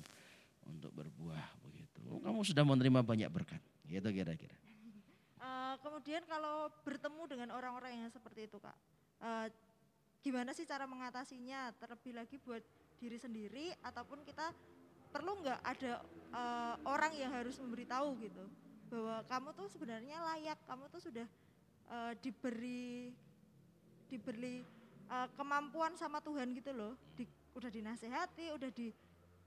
[0.71, 2.01] untuk berbuah begitu.
[2.23, 4.55] Kamu sudah menerima banyak berkat, gitu kira-kira.
[5.43, 8.73] Uh, kemudian kalau bertemu dengan orang-orang yang seperti itu kak,
[9.21, 9.51] uh,
[10.25, 11.75] gimana sih cara mengatasinya?
[11.77, 12.65] Terlebih lagi buat
[12.99, 14.51] diri sendiri ataupun kita
[15.15, 16.03] perlu nggak ada
[16.35, 18.45] uh, orang yang harus memberitahu gitu
[18.91, 21.27] bahwa kamu tuh sebenarnya layak, kamu tuh sudah
[21.91, 23.15] uh, diberi
[24.11, 24.63] diberi
[25.11, 27.27] uh, kemampuan sama Tuhan gitu loh, di,
[27.57, 28.95] udah dinasehati, udah di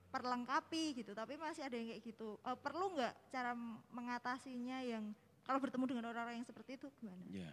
[0.08, 3.52] perlengkapi gitu tapi masih ada yang kayak gitu uh, perlu nggak cara
[3.92, 5.12] mengatasinya yang
[5.44, 7.24] kalau bertemu dengan orang-orang yang seperti itu gimana?
[7.32, 7.52] Ya,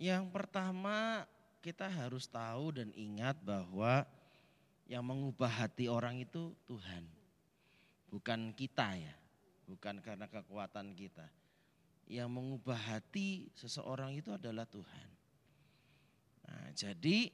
[0.00, 1.28] yang pertama
[1.60, 4.08] kita harus tahu dan ingat bahwa
[4.90, 7.06] yang mengubah hati orang itu Tuhan,
[8.10, 9.14] bukan kita ya,
[9.70, 11.30] bukan karena kekuatan kita.
[12.10, 15.08] Yang mengubah hati seseorang itu adalah Tuhan.
[16.42, 17.30] Nah, jadi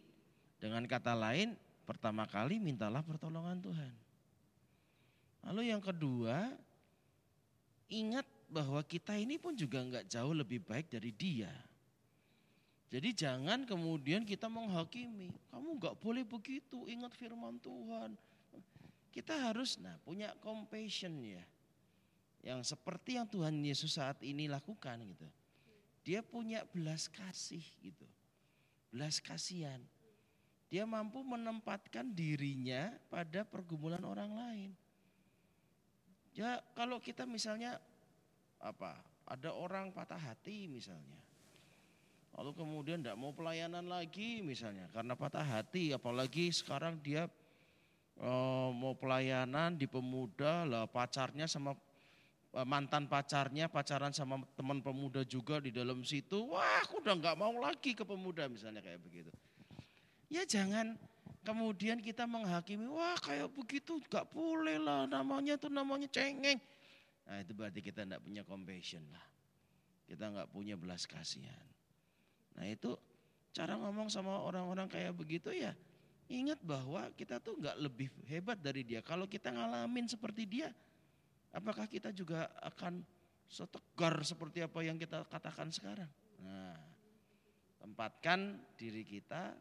[0.60, 1.56] dengan kata lain,
[1.88, 3.94] pertama kali mintalah pertolongan Tuhan.
[5.48, 6.52] Lalu yang kedua,
[7.88, 11.48] ingat bahwa kita ini pun juga nggak jauh lebih baik dari dia.
[12.86, 18.14] Jadi jangan kemudian kita menghakimi, kamu nggak boleh begitu, ingat firman Tuhan.
[19.10, 21.42] Kita harus nah punya compassion ya.
[22.46, 25.26] Yang seperti yang Tuhan Yesus saat ini lakukan gitu.
[26.06, 28.06] Dia punya belas kasih gitu.
[28.94, 29.82] Belas kasihan.
[30.70, 34.70] Dia mampu menempatkan dirinya pada pergumulan orang lain.
[36.38, 37.82] Ya kalau kita misalnya
[38.62, 38.94] apa
[39.26, 41.25] ada orang patah hati misalnya.
[42.36, 47.24] Lalu kemudian tidak mau pelayanan lagi misalnya karena patah hati apalagi sekarang dia
[48.20, 48.32] e,
[48.76, 51.72] mau pelayanan di pemuda lah pacarnya sama
[52.52, 57.36] e, mantan pacarnya pacaran sama teman pemuda juga di dalam situ wah aku udah nggak
[57.40, 59.32] mau lagi ke pemuda misalnya kayak begitu
[60.28, 60.92] ya jangan
[61.46, 66.58] Kemudian kita menghakimi, wah kayak begitu gak boleh lah namanya tuh namanya cengeng.
[67.22, 69.22] Nah itu berarti kita tidak punya compassion lah.
[70.10, 71.62] Kita nggak punya belas kasihan.
[72.56, 72.96] Nah itu
[73.52, 75.72] cara ngomong sama orang-orang kayak begitu ya
[76.26, 78.98] ingat bahwa kita tuh nggak lebih hebat dari dia.
[79.02, 80.70] Kalau kita ngalamin seperti dia,
[81.54, 83.02] apakah kita juga akan
[83.46, 86.10] setegar seperti apa yang kita katakan sekarang?
[86.42, 86.74] Nah,
[87.78, 89.54] tempatkan diri kita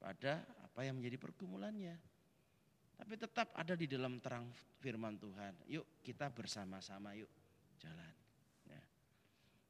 [0.00, 1.96] pada apa yang menjadi pergumulannya.
[2.98, 4.48] Tapi tetap ada di dalam terang
[4.80, 5.54] firman Tuhan.
[5.70, 7.30] Yuk kita bersama-sama yuk
[7.78, 8.14] jalan.
[8.66, 8.82] Ya.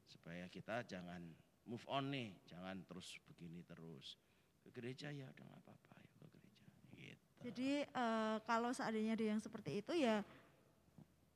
[0.08, 1.20] Supaya kita jangan
[1.68, 4.16] move on nih, jangan terus begini terus.
[4.64, 6.66] Ke gereja ya udah gak apa-apa, yuk ke gereja.
[6.96, 7.28] Gitu.
[7.52, 10.24] Jadi uh, kalau seandainya ada yang seperti itu ya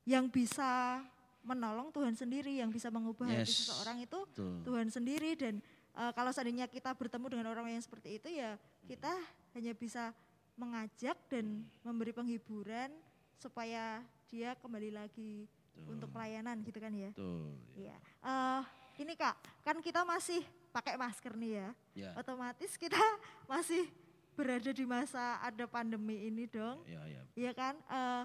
[0.03, 0.99] yang bisa
[1.47, 3.38] menolong Tuhan sendiri, yang bisa mengubah yes.
[3.38, 4.62] hati seseorang itu Tuh.
[4.66, 5.62] Tuhan sendiri dan
[5.95, 9.12] uh, kalau seandainya kita bertemu dengan orang yang seperti itu ya kita
[9.55, 10.11] hanya bisa
[10.59, 12.90] mengajak dan memberi penghiburan
[13.38, 15.92] supaya dia kembali lagi Tuh.
[15.92, 17.11] untuk pelayanan gitu kan ya.
[17.14, 17.97] Tuh, ya.
[18.23, 18.62] Uh,
[19.00, 21.68] ini kak, kan kita masih pakai masker nih ya.
[21.94, 22.11] ya.
[22.16, 22.98] Otomatis kita
[23.52, 23.88] masih
[24.33, 26.81] berada di masa ada pandemi ini dong.
[26.88, 27.22] Iya, iya.
[27.37, 27.74] Iya kan?
[27.88, 28.24] Uh,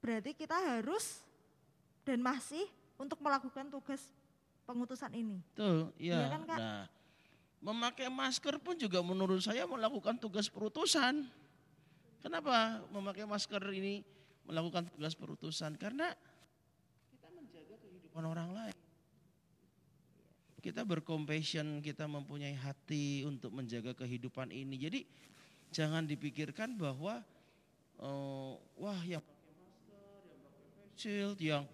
[0.00, 1.24] berarti kita harus
[2.04, 2.64] dan masih
[3.00, 4.12] untuk melakukan tugas
[4.68, 5.40] pengutusan ini.
[5.56, 6.24] Tuh, iya.
[6.24, 6.58] Iya kan, Kak?
[6.60, 6.84] Nah,
[7.60, 11.24] memakai masker pun juga menurut saya melakukan tugas perutusan.
[12.20, 14.04] Kenapa memakai masker ini
[14.44, 15.80] melakukan tugas perutusan?
[15.80, 16.12] Karena
[18.10, 18.78] kehidupan orang lain.
[20.58, 24.74] Kita bercompassion, kita mempunyai hati untuk menjaga kehidupan ini.
[24.82, 25.00] Jadi
[25.70, 27.22] jangan dipikirkan bahwa
[28.02, 29.54] eh, wah yang pakai
[30.26, 31.64] yang pakai shield, yang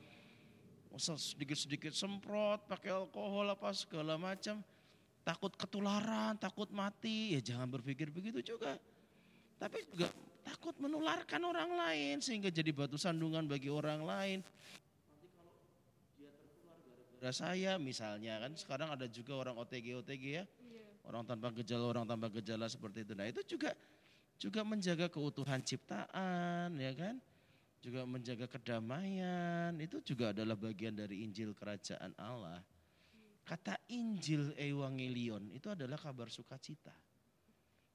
[1.01, 4.61] sedikit-sedikit semprot, pakai alkohol apa segala macam,
[5.25, 8.77] takut ketularan, takut mati, ya jangan berpikir begitu juga.
[9.57, 10.13] Tapi juga
[10.45, 14.39] takut menularkan orang lain sehingga jadi batu sandungan bagi orang lain.
[17.17, 20.45] Gara-gara saya misalnya kan sekarang ada juga orang OTG OTG ya.
[21.01, 23.17] Orang tanpa gejala, orang tanpa gejala seperti itu.
[23.17, 23.73] Nah, itu juga
[24.37, 27.17] juga menjaga keutuhan ciptaan ya kan?
[27.81, 29.73] Juga menjaga kedamaian.
[29.81, 32.61] Itu juga adalah bagian dari Injil kerajaan Allah.
[33.49, 36.93] Kata Injil Evangelion itu adalah kabar sukacita.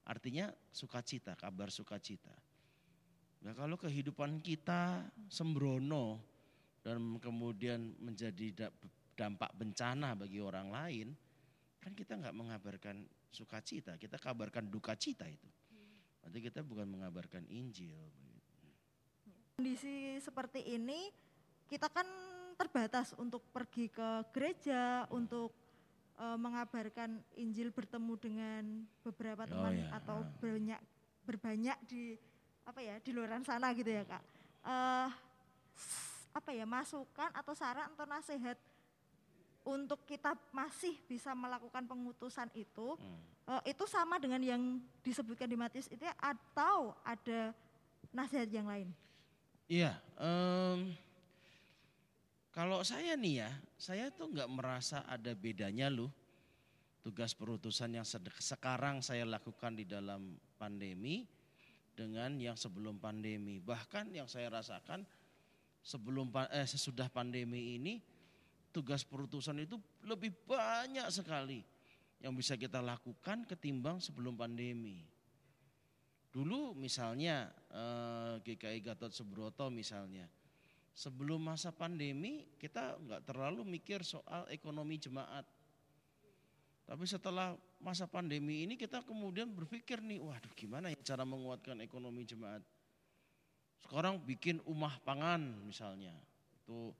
[0.02, 2.34] Artinya sukacita, kabar sukacita.
[3.46, 6.18] Nah kalau kehidupan kita sembrono
[6.82, 8.66] dan kemudian menjadi
[9.22, 11.08] dampak bencana bagi orang lain,
[11.78, 15.46] kan kita nggak mengabarkan sukacita, kita kabarkan duka cita itu.
[16.22, 17.98] Nanti kita bukan mengabarkan Injil.
[19.54, 21.10] Kondisi seperti ini
[21.70, 22.04] kita kan
[22.58, 25.54] terbatas untuk pergi ke gereja untuk
[26.18, 28.62] eh, mengabarkan Injil bertemu dengan
[29.00, 29.88] beberapa Oh, teman ya.
[29.96, 30.30] atau Ah.
[30.38, 30.80] banyak
[31.22, 32.18] berbanyak di
[32.62, 34.22] apa ya di luar sana gitu ya kak.
[35.74, 38.54] S- apa ya masukan atau saran atau nasihat
[39.62, 43.20] untuk kita masih bisa melakukan pengutusan itu Hmm.
[43.58, 47.54] eh, itu sama dengan yang disebutkan di Matius itu ya, atau ada
[48.14, 48.88] nasihat yang lain?
[49.66, 50.94] Iya, em,
[52.52, 56.12] kalau saya nih ya, saya tuh nggak merasa ada bedanya loh
[57.02, 58.06] tugas perutusan yang
[58.38, 61.26] sekarang saya lakukan di dalam pandemi
[61.98, 63.58] dengan yang sebelum pandemi.
[63.58, 65.02] Bahkan yang saya rasakan
[65.82, 67.98] sebelum eh, sesudah pandemi ini
[68.72, 69.76] tugas perutusan itu
[70.08, 71.60] lebih banyak sekali
[72.24, 75.04] yang bisa kita lakukan ketimbang sebelum pandemi.
[76.32, 80.24] Dulu misalnya eh, GKI Gatot Subroto misalnya,
[80.96, 85.44] sebelum masa pandemi kita nggak terlalu mikir soal ekonomi jemaat.
[86.88, 92.24] Tapi setelah masa pandemi ini kita kemudian berpikir nih, waduh gimana ya cara menguatkan ekonomi
[92.24, 92.64] jemaat.
[93.82, 96.14] Sekarang bikin umah pangan misalnya,
[96.54, 96.94] itu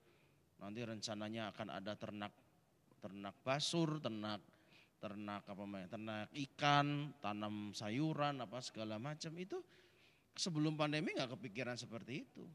[0.62, 2.30] nanti rencananya akan ada ternak
[3.02, 4.38] ternak basur, ternak
[5.02, 9.58] ternak apa namanya, ternak ikan, tanam sayuran apa segala macam itu
[10.38, 12.46] sebelum pandemi nggak kepikiran seperti itu.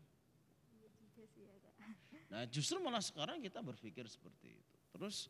[2.31, 4.75] Nah justru malah sekarang kita berpikir seperti itu.
[4.95, 5.27] Terus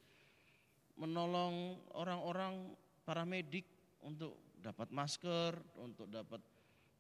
[0.98, 2.74] menolong orang-orang
[3.06, 3.66] para medik
[4.02, 6.42] untuk dapat masker, untuk dapat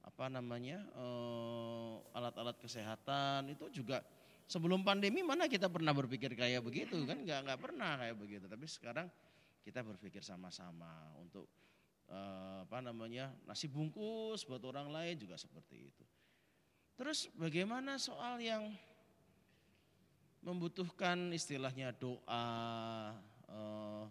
[0.05, 4.01] apa namanya eh, alat-alat kesehatan itu juga
[4.47, 8.45] sebelum pandemi mana kita pernah berpikir kayak begitu kan nggak nggak pernah kayak begitu.
[8.47, 9.07] Tapi sekarang
[9.61, 11.51] kita berpikir sama-sama untuk
[12.07, 16.03] eh, apa namanya nasi bungkus buat orang lain juga seperti itu.
[16.97, 18.73] Terus bagaimana soal yang
[20.41, 22.47] membutuhkan istilahnya doa,
[23.51, 24.03] eh,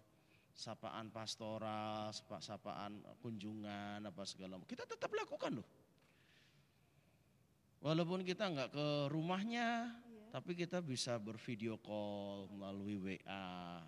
[0.53, 4.61] sapaan pastoral, sapa- sapaan kunjungan apa segala.
[4.68, 5.68] Kita tetap lakukan loh.
[7.85, 9.92] Walaupun kita nggak ke rumahnya,
[10.37, 13.81] tapi kita bisa bervideo call melalui WA.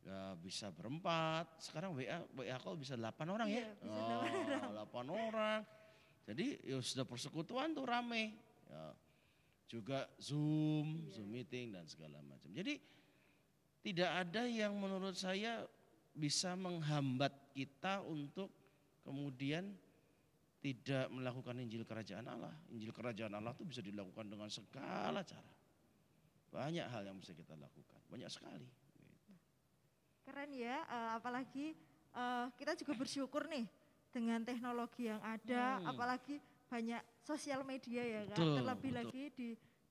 [0.00, 1.60] Ya, bisa berempat.
[1.60, 3.68] Sekarang WA WA call bisa 8 orang ya.
[3.68, 3.70] Iya,
[4.72, 5.60] delapan Oh, 8 orang.
[6.24, 8.32] Jadi ya sudah persekutuan tuh rame.
[8.64, 8.96] Ya,
[9.68, 12.48] juga Zoom, Zoom meeting dan segala macam.
[12.56, 12.80] Jadi
[13.84, 15.68] tidak ada yang menurut saya
[16.16, 18.48] bisa menghambat kita untuk
[19.04, 19.76] kemudian
[20.66, 22.50] tidak melakukan Injil Kerajaan Allah.
[22.74, 25.52] Injil Kerajaan Allah itu bisa dilakukan dengan segala cara.
[26.50, 28.66] Banyak hal yang bisa kita lakukan, banyak sekali.
[30.26, 31.66] Keren ya, eh, apalagi
[32.16, 33.68] eh, kita juga bersyukur nih
[34.10, 35.92] dengan teknologi yang ada, Hmm.
[35.92, 38.40] apalagi banyak sosial media ya kan.
[38.40, 38.98] Betul, Terlebih betul.
[39.04, 39.48] lagi di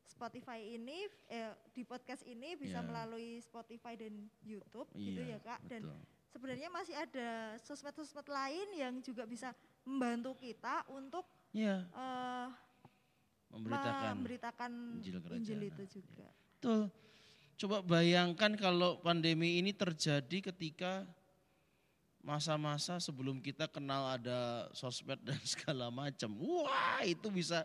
[0.09, 2.85] Spotify ini, eh, di podcast ini bisa Ya.
[2.85, 5.59] melalui Spotify dan YouTube gitu ya Iya, kak.
[5.69, 6.01] Dan betul.
[6.33, 7.29] sebenarnya masih ada
[7.61, 9.53] sosmed-sosmed lain yang juga bisa
[9.85, 11.23] membantu kita untuk
[11.55, 12.47] Iya, eh,
[13.53, 14.11] memberitakan.
[14.19, 16.27] memberitakan Injil kerajaan Injil itu juga.
[16.59, 16.81] Betul.
[17.55, 21.07] Coba bayangkan kalau pandemi ini terjadi ketika
[22.19, 26.35] masa-masa sebelum kita kenal ada sosmed dan segala macam.
[26.43, 27.63] Wah, itu bisa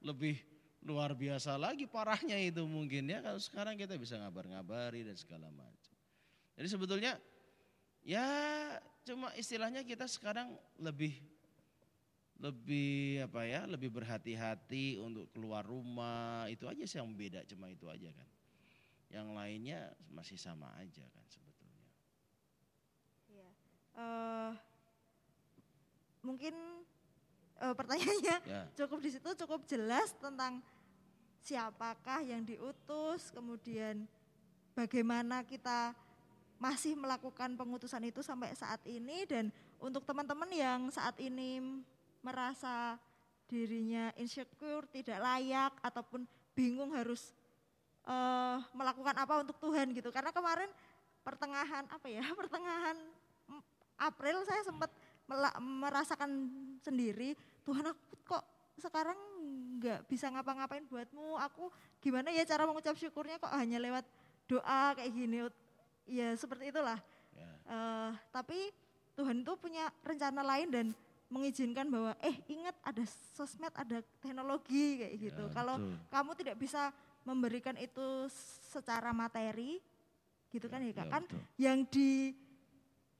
[0.00, 0.40] lebih
[0.86, 5.94] luar biasa lagi parahnya itu mungkin ya kalau sekarang kita bisa ngabar-ngabari dan segala macam.
[6.56, 7.12] Jadi sebetulnya
[8.06, 8.24] ya
[9.02, 11.18] cuma istilahnya kita sekarang lebih
[12.36, 16.44] lebih apa ya lebih berhati-hati untuk keluar rumah.
[16.52, 18.28] Itu aja sih yang beda cuma itu aja kan.
[19.08, 19.80] Yang lainnya
[20.12, 21.88] masih sama aja kan sebetulnya.
[23.32, 23.48] Iya.
[23.96, 24.52] Eh,
[26.20, 26.54] mungkin
[27.62, 28.62] eh, pertanyaannya ya.
[28.76, 30.60] cukup di situ cukup jelas tentang
[31.46, 34.04] siapakah yang diutus, kemudian
[34.74, 35.94] bagaimana kita
[36.58, 41.60] masih melakukan pengutusan itu sampai saat ini dan untuk teman-teman yang saat ini
[42.26, 42.98] merasa
[43.46, 46.26] dirinya insecure, tidak layak ataupun
[46.58, 47.30] bingung harus
[48.02, 50.10] eh, melakukan apa untuk Tuhan gitu.
[50.10, 50.66] Karena kemarin
[51.22, 52.98] pertengahan apa ya, pertengahan
[53.96, 54.90] April saya sempat
[55.58, 56.46] merasakan
[56.86, 57.34] sendiri
[57.66, 58.44] Tuhan aku kok
[58.78, 59.18] sekarang
[59.80, 61.34] nggak bisa ngapa-ngapain buatmu?
[61.50, 63.42] Aku gimana ya cara mengucap syukurnya?
[63.42, 64.06] Kok hanya lewat
[64.46, 65.48] doa kayak gini?
[66.06, 67.00] Ya seperti itulah.
[67.66, 68.70] Eh, tapi
[69.18, 70.86] Tuhan itu punya rencana lain dan
[71.26, 73.02] mengizinkan bahwa eh ingat ada
[73.34, 75.96] sosmed ada teknologi kayak gitu Ya, kalau betul.
[76.08, 76.82] kamu tidak bisa
[77.26, 78.30] memberikan itu
[78.66, 79.82] secara materi
[80.48, 81.42] gitu kan ya kak ya, kan betul.
[81.58, 82.30] yang di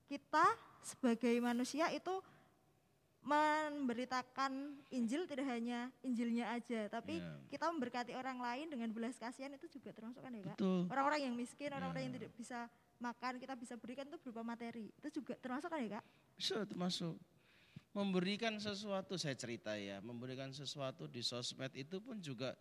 [0.07, 0.47] kita
[0.81, 2.15] sebagai manusia itu
[3.27, 4.53] memberitakan
[4.95, 7.27] Injil tidak hanya Injilnya aja, tapi Ya.
[7.51, 10.63] kita memberkati orang lain dengan belas kasihan itu juga termasuk kan ya kak?
[10.87, 12.19] Orang-orang yang miskin, orang-orang yang Ya.
[12.23, 12.59] tidak bisa
[13.03, 14.95] makan, kita bisa berikan itu berupa materi.
[14.95, 16.05] Itu juga termasuk kan ya kak?
[16.37, 17.17] bisa termasuk
[17.97, 22.53] memberikan sesuatu saya cerita ya memberikan sesuatu di sosmed itu pun juga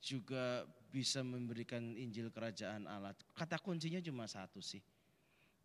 [0.00, 4.80] juga bisa memberikan Injil Kerajaan Allah kata kuncinya cuma satu sih.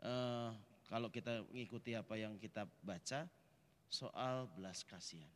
[0.03, 0.51] Eh,
[0.91, 3.23] kalau kita mengikuti apa yang kita baca
[3.87, 5.31] soal belas kasihan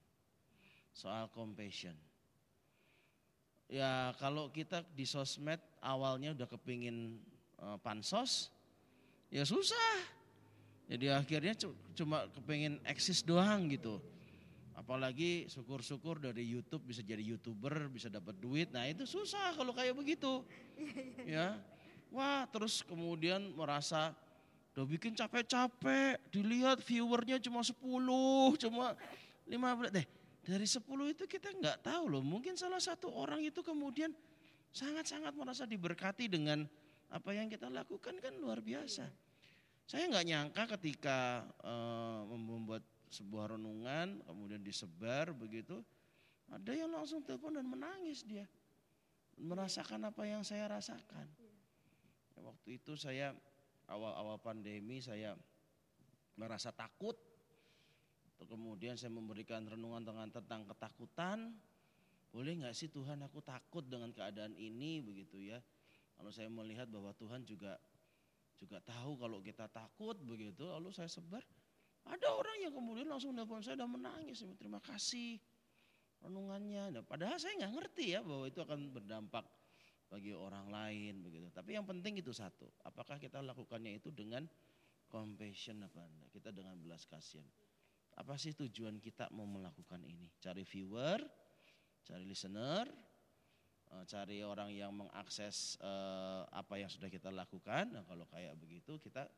[0.91, 1.95] soal compassion.
[3.72, 7.16] Ya kalau kita di sosmed awalnya udah kepingin
[7.64, 8.51] eh, pansos
[9.32, 10.23] ya susah
[10.88, 14.04] jadi akhirnya cu- cuma kepengen eksis doang gitu.
[14.74, 18.74] Apalagi syukur-syukur dari YouTube bisa jadi YouTuber, bisa dapat duit.
[18.74, 20.44] Nah itu susah kalau kayak begitu.
[21.24, 21.62] Ya.
[22.14, 24.14] Wah terus kemudian merasa
[24.74, 26.20] udah bikin capek-capek.
[26.34, 27.78] Dilihat viewernya cuma 10,
[28.60, 28.98] cuma
[29.46, 29.94] 15.
[29.94, 30.08] Deh
[30.44, 30.84] dari 10
[31.16, 32.24] itu kita nggak tahu loh.
[32.24, 34.12] Mungkin salah satu orang itu kemudian
[34.76, 36.68] sangat-sangat merasa diberkati dengan
[37.08, 39.08] apa yang kita lakukan kan luar biasa.
[39.84, 45.86] Saya nggak nyangka ketika eh, membuat sebuah renungan kemudian disebar begitu,
[46.50, 48.50] ada yang langsung telepon dan menangis dia,
[49.38, 51.30] merasakan apa yang saya rasakan.
[52.34, 53.38] Ya, waktu itu saya
[53.86, 55.38] awal-awal pandemi saya
[56.34, 57.14] merasa takut,
[58.44, 61.54] kemudian saya memberikan renungan dengan tentang ketakutan.
[62.34, 65.62] Boleh nggak sih Tuhan aku takut dengan keadaan ini begitu ya?
[66.18, 67.78] Kalau saya melihat bahwa Tuhan juga
[68.64, 71.43] juga tahu kalau kita takut begitu lalu saya sebar.
[72.03, 75.39] Ada orang yang kemudian langsung nelpon saya dan menangis terima kasih
[76.24, 76.99] renungannya.
[76.99, 79.43] Nah, padahal saya nggak ngerti ya bahwa itu akan berdampak
[80.07, 81.47] bagi orang lain begitu.
[81.51, 84.47] Tapi yang penting itu satu apakah kita lakukannya itu dengan
[85.11, 86.30] compassion apa enggak?
[86.32, 87.47] Kita dengan belas kasihan.
[88.14, 90.32] Apa sih tujuan kita mau melakukan ini?
[90.39, 91.20] Cari viewer
[92.03, 92.91] cari listener
[94.04, 97.94] cari orang yang mengakses eh, apa yang sudah kita lakukan.
[97.94, 99.30] Nah, kalau kayak begitu kita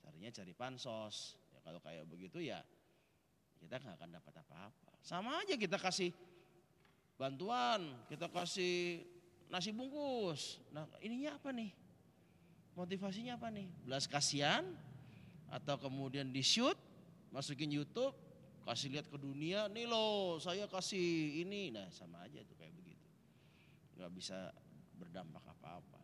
[0.00, 1.40] carinya cari pansos.
[1.52, 2.60] Ya, kalau kayak begitu ya
[3.60, 4.90] kita nggak akan dapat apa-apa.
[5.04, 6.12] Sama aja kita kasih
[7.20, 9.04] bantuan, kita kasih
[9.52, 10.60] nasi bungkus.
[10.72, 11.72] Nah, ininya apa nih?
[12.72, 13.68] Motivasinya apa nih?
[13.84, 14.64] Belas kasihan
[15.50, 16.78] atau kemudian di shoot,
[17.34, 18.16] masukin YouTube,
[18.64, 21.74] kasih lihat ke dunia, nih loh saya kasih ini.
[21.74, 22.89] Nah, sama aja tuh kayak begitu
[24.00, 24.48] nggak bisa
[24.96, 26.00] berdampak apa-apa.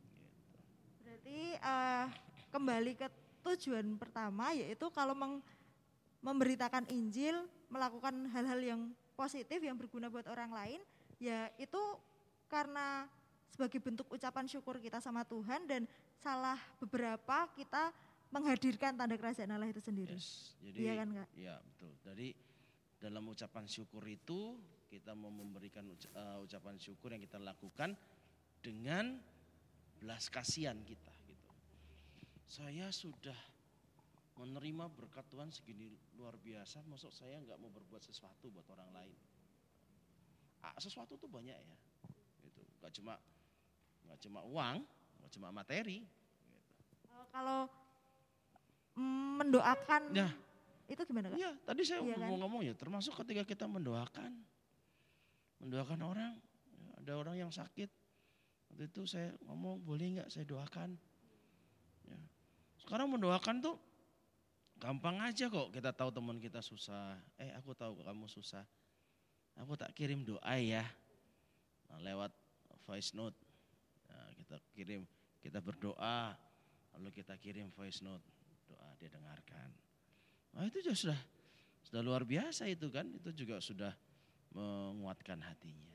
[0.00, 0.56] Gitu.
[1.04, 2.06] Berarti eh,
[2.48, 3.08] kembali ke
[3.44, 5.44] tujuan pertama yaitu kalau meng-
[6.24, 8.80] memberitakan Injil, melakukan hal-hal yang
[9.12, 10.80] positif yang berguna buat orang lain,
[11.20, 11.78] ya itu
[12.48, 13.04] karena
[13.52, 15.84] sebagai bentuk ucapan syukur kita sama Tuhan dan
[16.16, 17.92] salah beberapa kita
[18.32, 20.16] menghadirkan tanda kerajaan Allah itu sendiri.
[20.16, 20.56] Yes.
[20.58, 21.28] Jadi, Iya kan, Kak?
[21.38, 21.92] Ya betul.
[22.02, 22.28] Jadi
[22.98, 24.58] dalam ucapan syukur itu
[24.94, 27.98] kita mau memberikan uca- eh, ucapan syukur yang kita lakukan
[28.62, 29.18] dengan
[29.98, 31.10] belas kasihan kita.
[31.26, 31.50] Gitu.
[32.46, 33.36] Saya sudah
[34.38, 39.16] menerima berkat Tuhan segini luar biasa, masuk saya nggak mau berbuat sesuatu buat orang lain.
[40.64, 41.76] Ah, sesuatu tuh banyak ya,
[42.42, 42.62] gitu.
[42.80, 43.14] Gak cuma
[44.04, 44.76] nggak cuma uang,
[45.20, 46.02] nggak cuma materi.
[46.02, 46.62] Gitu.
[47.10, 47.68] Eh, kalau
[48.94, 50.30] mendoakan Ya.
[50.86, 51.38] itu gimana kak?
[51.38, 52.28] Iya, tadi saya Iya kan?
[52.30, 54.30] mau ngomong ya, termasuk ketika kita mendoakan,
[55.64, 56.32] mendoakan orang,
[57.00, 57.88] ada orang yang sakit.
[58.68, 60.92] Waktu itu saya ngomong boleh nggak saya doakan.
[62.04, 62.20] Ya.
[62.84, 63.76] Sekarang mendoakan tuh
[64.76, 65.72] gampang aja kok.
[65.72, 67.16] Kita tahu teman kita susah.
[67.40, 68.62] Eh aku tahu kamu susah.
[69.56, 70.84] Aku tak kirim doa ya.
[71.88, 72.34] Nah, lewat
[72.84, 73.38] voice note.
[74.10, 75.06] Nah, kita kirim,
[75.40, 76.34] kita berdoa.
[76.98, 78.26] Lalu kita kirim voice note.
[78.68, 79.70] Doa dia dengarkan.
[80.54, 81.18] Nah itu sudah
[81.82, 83.06] sudah luar biasa itu kan.
[83.10, 83.94] Itu juga sudah
[84.54, 85.92] menguatkan hatinya.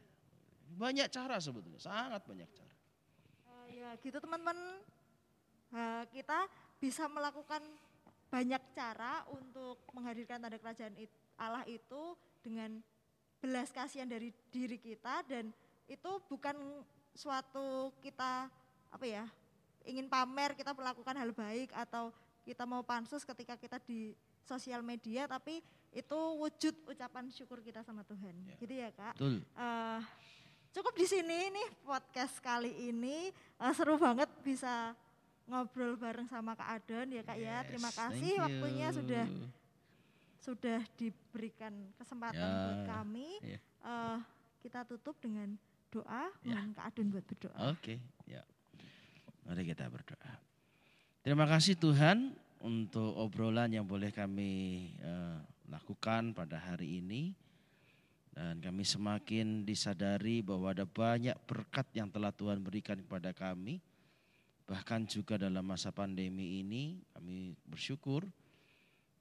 [0.76, 2.76] Banyak cara sebetulnya, sangat banyak cara.
[3.50, 4.58] Uh, ya gitu teman-teman,
[5.74, 6.46] uh, kita
[6.78, 7.64] bisa melakukan
[8.30, 10.94] banyak cara untuk menghadirkan tanda kerajaan
[11.40, 12.14] Allah itu
[12.46, 12.78] dengan
[13.42, 15.50] belas kasihan dari diri kita dan
[15.90, 16.54] itu bukan
[17.18, 18.52] suatu kita
[18.94, 19.26] apa ya
[19.88, 22.14] ingin pamer kita melakukan hal baik atau
[22.46, 24.14] kita mau pansus ketika kita di
[24.46, 28.36] sosial media tapi itu wujud ucapan syukur kita sama Tuhan.
[28.46, 28.56] Ya.
[28.62, 29.18] Gitu ya Kak.
[29.18, 29.42] Betul.
[29.58, 30.00] Uh,
[30.70, 34.94] cukup di sini nih podcast kali ini uh, seru banget bisa
[35.50, 37.42] ngobrol bareng sama Kak Adon ya Kak ya.
[37.42, 37.68] yes, ya.
[37.74, 39.26] Terima kasih waktunya sudah
[40.40, 43.30] sudah diberikan kesempatan ya, buat kami.
[43.42, 43.60] Ya.
[43.82, 44.18] Uh,
[44.60, 45.56] kita tutup dengan
[45.90, 46.62] doa, ya.
[46.78, 47.58] Kak Adon buat berdoa.
[47.74, 47.98] Oke, okay,
[48.30, 48.42] ya.
[49.50, 50.38] Mari kita berdoa.
[51.26, 54.52] Terima kasih Tuhan untuk obrolan yang boleh kami
[55.00, 55.40] uh,
[55.72, 57.32] lakukan pada hari ini.
[58.30, 63.84] Dan kami semakin disadari bahwa ada banyak berkat yang telah Tuhan berikan kepada kami.
[64.70, 68.24] Bahkan juga dalam masa pandemi ini kami bersyukur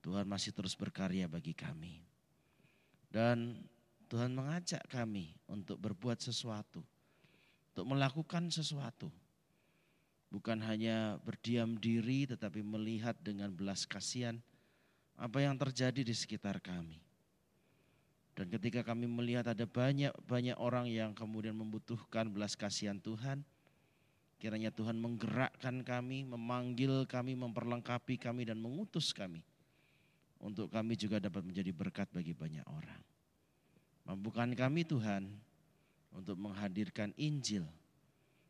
[0.04, 1.98] Tuhan masih terus berkarya bagi kami.
[3.10, 3.58] Dan
[4.06, 6.84] Tuhan mengajak kami untuk berbuat sesuatu.
[7.74, 9.10] Untuk melakukan sesuatu.
[10.28, 14.36] Bukan hanya berdiam diri tetapi melihat dengan belas kasihan
[15.16, 17.00] apa yang terjadi di sekitar kami.
[18.38, 23.42] Dan ketika kami melihat ada banyak-banyak orang yang kemudian membutuhkan belas kasihan Tuhan,
[24.38, 29.42] kiranya Tuhan menggerakkan kami, memanggil kami, memperlengkapi kami dan mengutus kami.
[30.38, 33.02] Untuk kami juga dapat menjadi berkat bagi banyak orang.
[34.06, 35.26] Mampukan kami Tuhan
[36.14, 37.66] untuk menghadirkan Injil,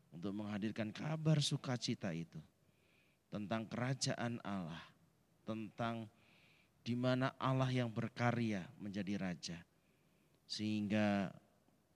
[0.09, 2.39] untuk menghadirkan kabar sukacita itu
[3.29, 4.81] tentang kerajaan Allah,
[5.45, 6.09] tentang
[6.81, 9.57] di mana Allah yang berkarya menjadi raja.
[10.49, 11.29] Sehingga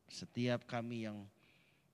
[0.05, 1.25] setiap kami yang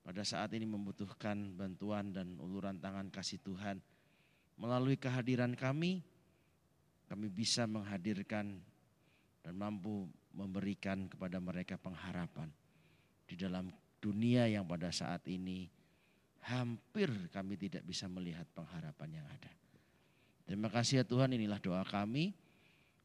[0.04, 3.80] pada saat ini membutuhkan bantuan dan uluran tangan kasih Tuhan,
[4.60, 6.04] melalui kehadiran kami,
[7.08, 8.60] kami bisa menghadirkan
[9.40, 10.04] dan mampu
[10.36, 12.52] memberikan kepada mereka pengharapan
[13.24, 15.79] di dalam dunia yang pada saat ini
[16.44, 19.52] hampir kami tidak bisa melihat pengharapan yang ada.
[20.48, 22.34] Terima kasih ya Tuhan, inilah doa kami.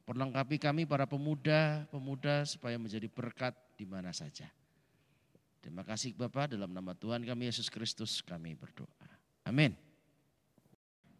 [0.05, 4.45] Perlengkapi kami para pemuda-pemuda supaya menjadi berkat di mana saja.
[5.65, 9.09] Terima kasih Bapak dalam nama Tuhan kami Yesus Kristus kami berdoa.
[9.49, 9.73] Amin.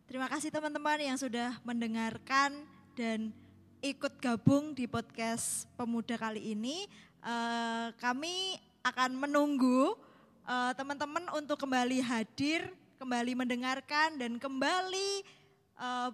[0.06, 2.54] Terima kasih teman-teman yang sudah mendengarkan
[2.94, 3.34] dan
[3.82, 6.86] ikut gabung di podcast pemuda kali ini.
[7.26, 9.98] Uh, kami akan menunggu
[10.46, 12.70] uh, teman-teman untuk kembali hadir,
[13.02, 15.26] kembali mendengarkan dan kembali
[15.82, 16.10] uh,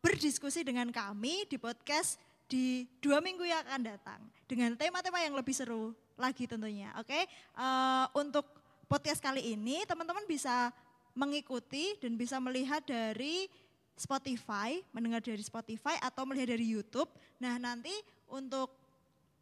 [0.00, 5.56] berdiskusi dengan kami di podcast di dua minggu yang akan datang dengan tema-tema yang lebih
[5.56, 6.92] seru lagi tentunya.
[7.00, 7.22] Oke, okay?
[7.56, 8.44] uh, eh, untuk
[8.84, 10.68] podcast kali ini teman-teman bisa
[11.16, 13.48] mengikuti dan bisa melihat dari
[13.96, 17.08] Spotify, mendengar dari Spotify atau melihat dari YouTube.
[17.40, 17.94] Nah nanti
[18.28, 18.74] untuk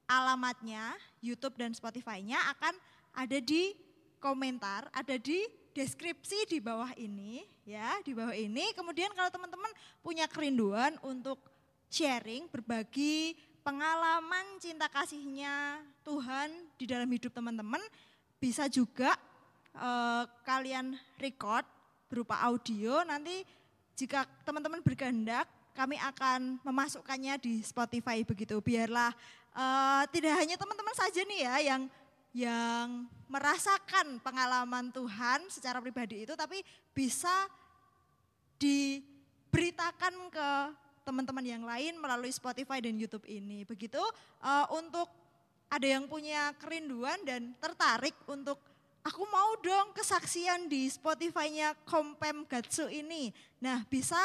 [0.07, 2.77] alamatnya YouTube dan Spotify-nya akan
[3.17, 3.73] ada di
[4.23, 5.43] komentar, ada di
[5.75, 8.71] deskripsi di bawah ini ya, di bawah ini.
[8.79, 11.43] Kemudian kalau teman-teman punya kerinduan untuk
[11.91, 13.35] sharing, berbagi
[13.67, 17.83] pengalaman cinta kasihnya Tuhan di dalam hidup teman-teman,
[18.39, 19.19] bisa juga
[19.75, 21.67] eh, kalian record
[22.07, 23.03] berupa audio.
[23.03, 23.43] Nanti
[23.99, 28.61] jika teman-teman berkehendak, kami akan memasukkannya di Spotify begitu.
[28.63, 29.11] Biarlah
[29.57, 31.83] eh, tidak hanya teman-teman saja nih ya yang
[32.33, 36.65] yang merasakan pengalaman Tuhan secara pribadi itu tapi
[36.97, 37.33] bisa
[38.57, 40.49] diberitakan ke
[41.03, 43.67] teman-teman yang lain melalui Spotify dan YouTube ini.
[43.69, 44.01] Begitu
[44.41, 45.11] uh, untuk
[45.73, 48.61] ada yang punya kerinduan dan tertarik untuk
[49.03, 53.35] aku mau dong kesaksian di Spotify-nya Kompem Gatsu ini.
[53.59, 54.21] Nah, bisa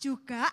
[0.00, 0.48] juga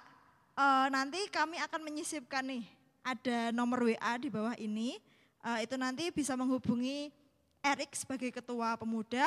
[0.58, 2.66] uh, nanti kami akan menyisipkan nih
[3.04, 5.00] ada nomor WA di bawah ini
[5.44, 7.12] uh, itu nanti bisa menghubungi
[7.64, 9.24] Erik sebagai ketua pemuda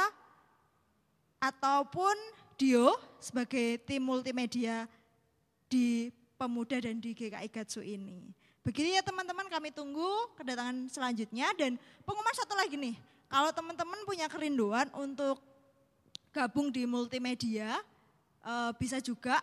[1.40, 2.16] ataupun
[2.56, 4.88] Dio sebagai tim multimedia
[5.68, 6.08] di
[6.40, 8.32] pemuda dan di GKI Gatsu ini.
[8.64, 12.96] Begitu ya teman-teman kami tunggu kedatangan selanjutnya dan pengumuman satu lagi nih.
[13.26, 15.42] kalau teman-teman punya kerinduan untuk
[16.30, 17.74] gabung di multimedia,
[18.46, 19.42] uh, bisa juga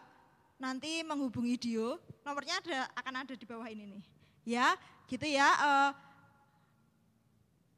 [0.56, 2.00] nanti menghubungi Dio.
[2.24, 4.04] Nomornya ada akan ada di bawah ini nih.
[4.48, 4.72] Ya,
[5.12, 5.52] gitu ya.
[5.60, 5.92] Uh,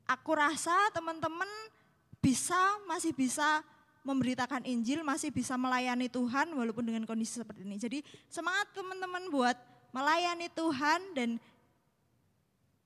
[0.06, 1.50] aku rasa teman-teman
[2.22, 2.58] bisa
[2.90, 3.62] masih bisa
[4.06, 7.82] memberitakan Injil, masih bisa melayani Tuhan walaupun dengan kondisi seperti ini.
[7.82, 8.00] Jadi
[8.30, 9.58] semangat teman-teman buat
[9.90, 11.30] melayani Tuhan dan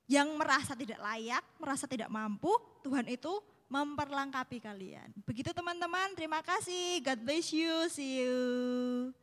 [0.10, 2.50] yang merasa tidak layak, merasa tidak mampu,
[2.82, 3.30] Tuhan itu
[3.70, 5.14] memperlengkapi kalian.
[5.28, 7.04] Begitu teman-teman, terima kasih.
[7.06, 7.86] God bless you.
[7.94, 9.14] See you.